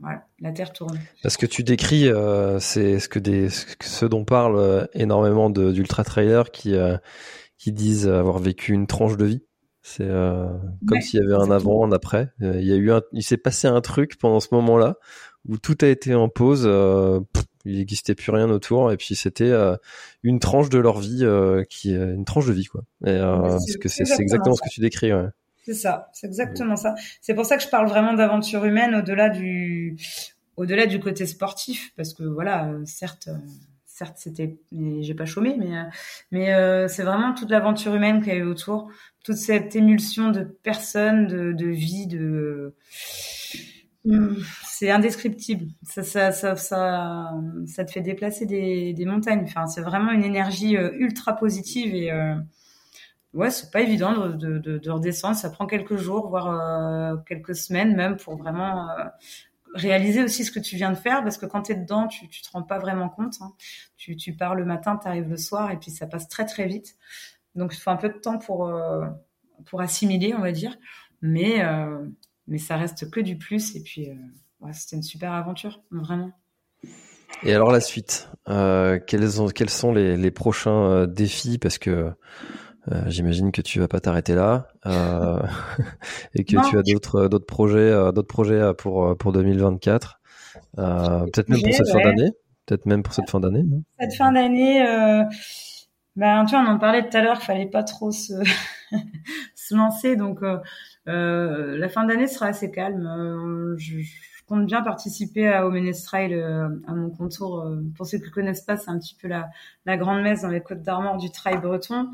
[0.01, 0.99] voilà, la Terre tourne.
[1.23, 6.51] Parce que tu décris, euh, c'est ce que des, ce dont parlent énormément d'ultra trailers
[6.51, 6.75] qui,
[7.59, 9.43] qui disent avoir vécu une tranche de vie.
[9.89, 10.47] C'est euh,
[10.87, 12.29] comme s'il y avait un avant, un après.
[12.43, 14.97] Euh, il y a eu un, il s'est passé un truc pendant ce moment-là
[15.49, 16.65] où tout a été en pause.
[16.67, 17.21] Euh,
[17.65, 19.53] il n'existait plus rien autour et puis c'était
[20.23, 21.27] une tranche de leur vie
[21.69, 22.83] qui est une tranche de vie quoi.
[23.07, 25.13] Et, parce que c'est exactement, ce que tu décris.
[25.13, 25.29] Ouais.
[25.65, 26.95] C'est ça, c'est exactement ça.
[27.21, 29.97] C'est pour ça que je parle vraiment d'aventure humaine au-delà du
[30.57, 33.29] au-delà du côté sportif parce que voilà, certes
[33.99, 35.73] certes c'était j'ai pas chômé mais
[36.31, 38.91] mais c'est vraiment toute l'aventure humaine qu'il y a eu autour
[39.25, 42.75] toute cette émulsion de personnes, de, de vie, de
[44.65, 45.67] c'est indescriptible.
[45.83, 49.47] Ça, te fait déplacer des, montagnes.
[49.67, 52.35] C'est vraiment une énergie euh, ultra positive et euh,
[53.35, 55.37] ouais, c'est pas évident de, de, de, redescendre.
[55.37, 59.05] Ça prend quelques jours, voire euh, quelques semaines même pour vraiment euh,
[59.75, 62.29] réaliser aussi ce que tu viens de faire parce que quand tu es dedans, tu,
[62.29, 63.35] tu te rends pas vraiment compte.
[63.41, 63.53] Hein.
[63.97, 66.67] Tu, tu pars le matin, tu arrives le soir et puis ça passe très très
[66.67, 66.97] vite.
[67.55, 69.05] Donc, il faut un peu de temps pour, euh,
[69.67, 70.77] pour assimiler, on va dire.
[71.23, 72.07] Mais, euh,
[72.47, 73.75] mais ça reste que du plus.
[73.75, 76.33] Et puis, euh, c'était une super aventure, vraiment.
[77.43, 81.59] Et alors, la suite quels, quels sont les, les prochains défis?
[81.59, 82.13] Parce que
[83.07, 84.69] j'imagine que tu vas pas t'arrêter là
[86.35, 90.21] et que tu as d'autres d'autres projets d'autres projets pour pour 2024
[90.77, 92.31] peut-être même pour cette fin d'année
[92.67, 93.65] peut-être même pour cette fin d'année
[93.99, 94.83] cette fin d'année
[96.19, 98.33] ben, tu vois, on en parlait tout à l'heure, fallait pas trop se,
[99.55, 100.17] se lancer.
[100.17, 100.59] Donc, euh,
[101.07, 103.07] euh, la fin d'année sera assez calme.
[103.07, 107.65] Euh, je, je, compte bien participer à, au Ménestrail, euh, à mon contour.
[107.97, 109.49] pour ceux qui ne connaissent pas, c'est un petit peu la,
[109.87, 112.09] la grande messe dans les Côtes d'Armor du trail breton.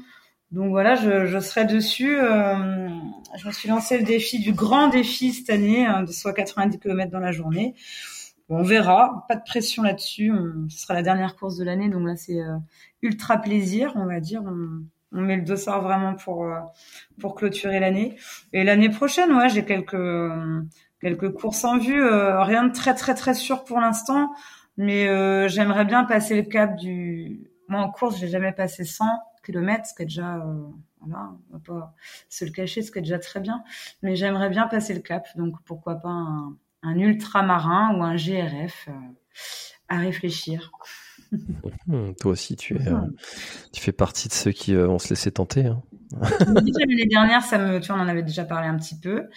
[0.51, 2.17] Donc voilà, je, je serai dessus.
[2.17, 2.89] Euh,
[3.37, 6.79] je me suis lancé le défi du grand défi cette année, hein, de soit 90
[6.79, 7.75] km dans la journée.
[8.49, 10.33] on verra, pas de pression là-dessus.
[10.69, 12.57] Ce sera la dernière course de l'année, donc là c'est euh,
[13.03, 14.43] ultra plaisir, on va dire.
[14.45, 14.85] On,
[15.17, 16.61] on met le dossard vraiment pour euh,
[17.21, 18.17] pour clôturer l'année.
[18.53, 19.97] Et l'année prochaine, ouais, j'ai quelques
[21.01, 22.03] quelques courses en vue.
[22.05, 24.33] rien de très très très sûr pour l'instant,
[24.77, 27.41] mais j'aimerais bien passer le cap du.
[27.69, 29.05] Moi en course, j'ai jamais passé 100
[29.45, 30.63] kilomètres, ce qui est déjà, euh,
[31.01, 31.95] voilà, on va pas
[32.29, 33.63] se le cacher, ce qui est déjà très bien.
[34.03, 38.89] Mais j'aimerais bien passer le cap, donc pourquoi pas un, un ultramarin ou un GRF
[38.89, 38.93] euh,
[39.89, 40.73] à réfléchir.
[41.87, 43.01] Hmm, toi aussi, tu es, euh,
[43.73, 45.67] tu fais partie de ceux qui vont se laisser tenter.
[45.67, 45.83] Hein.
[46.21, 49.29] L'année dernière, ça me, tu vois, on en avait déjà parlé un petit peu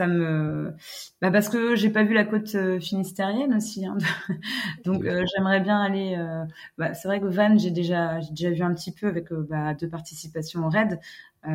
[0.00, 0.74] ça me
[1.20, 3.98] bah parce que j'ai pas vu la côte euh, finistérienne aussi hein.
[4.86, 6.42] donc euh, j'aimerais bien aller euh,
[6.78, 9.74] bah, c'est vrai que Van j'ai déjà j'ai déjà vu un petit peu avec bah,
[9.74, 10.98] deux participations au raid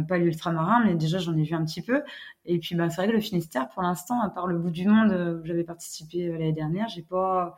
[0.08, 2.04] pas l'ultramarin mais déjà j'en ai vu un petit peu.
[2.46, 4.88] Et puis bah c'est vrai que le Finistère pour l'instant à part le bout du
[4.88, 7.56] monde où j'avais participé l'année dernière j'ai pas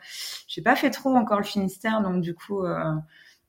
[0.47, 2.01] j'ai pas fait trop encore le Finistère.
[2.01, 2.63] Donc du coup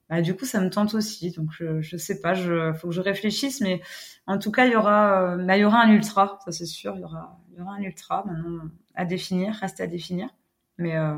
[0.09, 1.31] bah, du coup, ça me tente aussi.
[1.31, 3.81] Donc, je, je sais pas, je, faut que je réfléchisse, mais
[4.25, 6.65] en tout cas, il y aura, euh, bah, il y aura un ultra, ça c'est
[6.65, 6.93] sûr.
[6.95, 8.63] Il y aura, il y aura un ultra maintenant
[8.95, 10.29] à définir, reste à définir,
[10.77, 11.15] mais euh,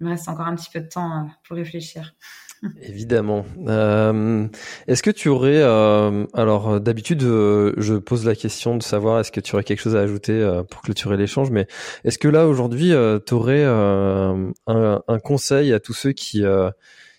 [0.00, 2.14] il me reste encore un petit peu de temps euh, pour réfléchir.
[2.82, 3.44] Évidemment.
[3.68, 4.48] Euh,
[4.88, 9.40] est-ce que tu aurais, euh, alors d'habitude, je pose la question de savoir est-ce que
[9.40, 11.68] tu aurais quelque chose à ajouter pour clôturer l'échange, mais
[12.02, 12.92] est-ce que là aujourd'hui,
[13.26, 16.42] tu aurais un, un, conseil à tous ceux qui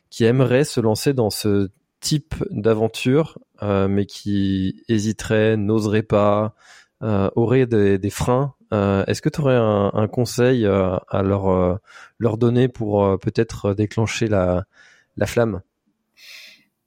[0.10, 6.56] qui aimeraient se lancer dans ce type d'aventure, euh, mais qui hésiteraient, n'oseraient pas,
[7.02, 7.30] euh,
[7.66, 8.54] des, freins.
[8.74, 11.80] Euh, Est-ce que tu aurais un, conseil euh, à leur,
[12.18, 14.66] leur donner pour peut-être déclencher la
[15.26, 15.62] flamme?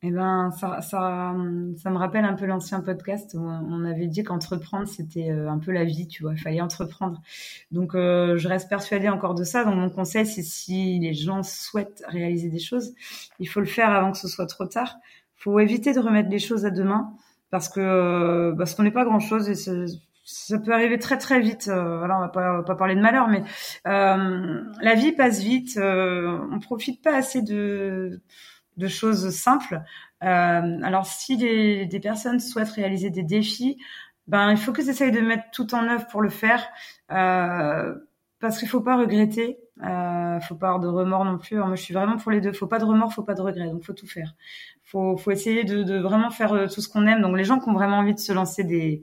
[0.05, 4.89] Eh ben, ça, ça, me rappelle un peu l'ancien podcast où on avait dit qu'entreprendre,
[4.89, 7.23] c'était euh, un peu la vie, tu vois, il fallait entreprendre.
[7.71, 9.65] Donc, euh, je reste persuadée encore de ça.
[9.65, 12.95] Donc, mon conseil, c'est si les gens souhaitent réaliser des choses,
[13.39, 14.97] il faut le faire avant que ce soit trop tard.
[15.37, 17.13] Faut éviter de remettre les choses à demain
[17.51, 19.55] parce que euh, parce qu'on n'est pas grand-chose et
[20.25, 21.67] ça peut arriver très très vite.
[21.69, 23.45] voilà, on va pas, va pas parler de malheur, mais
[23.85, 25.79] la vie passe vite.
[25.81, 28.21] on profite pas assez de
[28.77, 29.83] de choses simples.
[30.23, 33.79] Euh, alors, si des, personnes souhaitent réaliser des défis,
[34.29, 36.65] ben il faut qu'ils essayent de mettre tout en œuvre pour le faire,
[37.11, 37.95] euh,
[38.41, 41.57] parce qu'il faut pas regretter, euh, faut pas avoir de remords non plus.
[41.57, 42.53] moi, je suis vraiment pour les deux.
[42.53, 44.35] Faut pas de remords, faut pas de regrets, donc faut tout faire.
[44.85, 47.23] Faut, faut essayer de, de vraiment faire euh, tout ce qu'on aime.
[47.23, 49.03] Donc, les gens qui ont vraiment envie de se lancer des,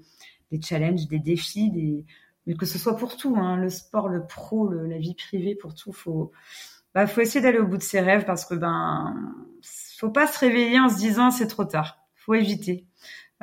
[0.52, 2.06] des challenges, des défis, des
[2.48, 5.54] mais que ce soit pour tout, hein, le sport, le pro, le, la vie privée,
[5.54, 6.32] pour tout, faut
[6.96, 9.14] bah faut essayer d'aller au bout de ses rêves parce que ben
[10.00, 11.98] faut pas se réveiller en se disant c'est trop tard.
[12.16, 12.86] Faut éviter.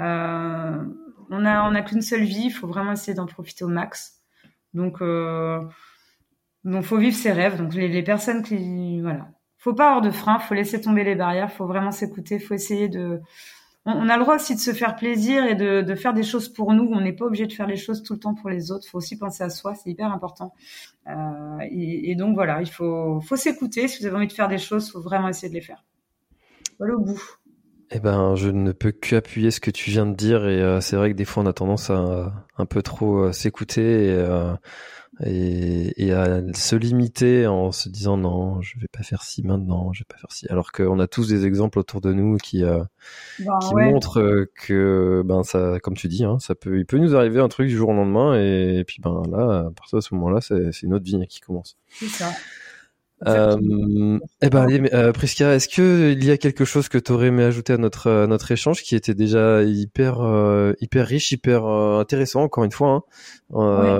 [0.01, 0.83] Euh,
[1.31, 4.23] on a qu'une seule vie, il faut vraiment essayer d'en profiter au max.
[4.73, 5.61] Donc euh,
[6.65, 7.59] donc faut vivre ses rêves.
[7.59, 9.29] Donc les, les personnes qui voilà,
[9.59, 12.89] faut pas avoir de frein, faut laisser tomber les barrières, faut vraiment s'écouter, faut essayer
[12.89, 13.21] de
[13.85, 16.49] on, a le droit aussi de se faire plaisir et de, de faire des choses
[16.49, 16.91] pour nous.
[16.93, 18.89] On n'est pas obligé de faire les choses tout le temps pour les autres.
[18.89, 20.55] Faut aussi penser à soi, c'est hyper important.
[21.07, 23.87] Euh, et, et, donc voilà, il faut, faut s'écouter.
[23.87, 25.85] Si vous avez envie de faire des choses, faut vraiment essayer de les faire.
[26.81, 27.39] Au bout.
[27.93, 30.97] Eh ben, je ne peux qu'appuyer ce que tu viens de dire et euh, c'est
[30.97, 34.55] vrai que des fois on a tendance à un peu trop euh, s'écouter et, euh,
[35.25, 39.93] et, et, à se limiter en se disant non, je vais pas faire ci maintenant,
[39.93, 40.47] je vais pas faire ci.
[40.51, 42.89] Alors qu'on a tous des exemples autour de nous qui ben,
[43.39, 47.41] qui montrent que ben ça, comme tu dis, hein, ça peut, il peut nous arriver
[47.41, 50.41] un truc du jour au lendemain et, puis ben là, à partir de ce moment-là,
[50.41, 51.77] c'est une autre vie qui commence.
[51.89, 52.31] C'est ça.
[53.27, 57.13] Euh, eh ben, allez, euh, Prisca, est-ce que il y a quelque chose que tu
[57.13, 61.33] aurais aimé ajouter à notre euh, notre échange qui était déjà hyper euh, hyper riche,
[61.33, 63.07] hyper intéressant encore une fois,
[63.55, 63.99] hein,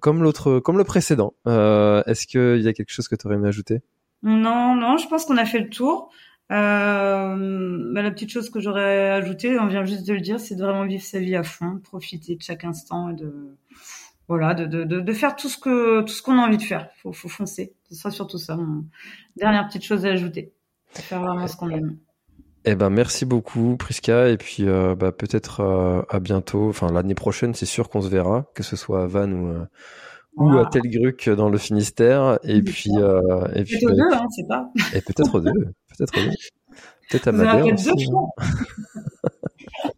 [0.00, 1.34] comme l'autre, comme le précédent.
[1.46, 3.80] est-ce qu'il y a quelque chose que tu aurais aimé ajouter?
[4.22, 6.10] Non, non, je pense qu'on a fait le tour.
[6.48, 10.62] Bah, la petite chose que j'aurais ajouté, on vient juste de le dire, c'est de
[10.62, 13.56] vraiment vivre sa vie à fond, profiter de chaque instant et de
[14.28, 16.88] voilà, de, de, de, faire tout ce que tout ce qu'on a envie de faire.
[17.02, 17.74] Faut, faut foncer.
[17.88, 18.58] Ce sera surtout ça.
[19.36, 20.52] Dernière petite chose à ajouter.
[20.90, 21.98] Faire vraiment ce qu'on aime.
[22.64, 26.68] Eh ben merci beaucoup Priska et puis euh, bah, peut-être euh, à bientôt.
[26.68, 29.64] Enfin l'année prochaine, c'est sûr qu'on se verra, que ce soit à Vannes ou euh,
[30.36, 32.38] ou à Telgruc dans le Finistère.
[32.44, 32.92] Et puis
[33.54, 34.70] et puis peut-être deux, hein, c'est pas.
[34.94, 35.52] Et peut-être deux,
[35.98, 36.30] peut-être deux.
[37.10, 37.64] Peut-être à Madère.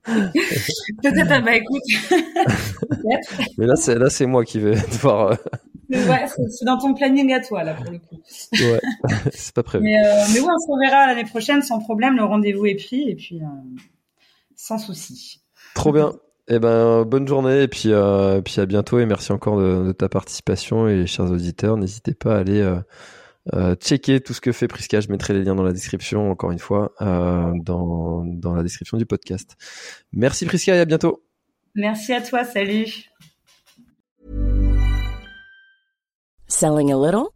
[0.04, 1.82] Peut-être, ah bah écoute.
[3.58, 5.32] Mais là, c'est là, c'est moi qui vais devoir.
[5.32, 8.16] Euh, ouais, c'est dans ton planning à toi là pour le coup.
[8.52, 8.80] Ouais,
[9.32, 9.84] c'est pas prévu.
[9.84, 12.16] Mais, euh, mais ouais, on se reverra l'année prochaine sans problème.
[12.16, 13.80] Le rendez-vous est pris et puis euh,
[14.56, 15.40] sans souci.
[15.74, 16.12] Trop bien.
[16.48, 20.10] Eh ben, bonne journée et puis, euh, puis à bientôt et merci encore de, ta
[20.10, 22.62] participation et chers auditeurs, n'hésitez pas à aller
[23.52, 25.00] euh, euh, checker tout ce que fait Prisca.
[25.00, 29.06] Je mettrai les liens dans la description, encore une fois, dans, dans la description du
[29.06, 29.56] podcast.
[30.12, 31.24] Merci Prisca et à bientôt.
[31.74, 33.10] Merci à toi, salut.
[36.46, 37.30] Selling a little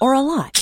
[0.00, 0.61] or a lot?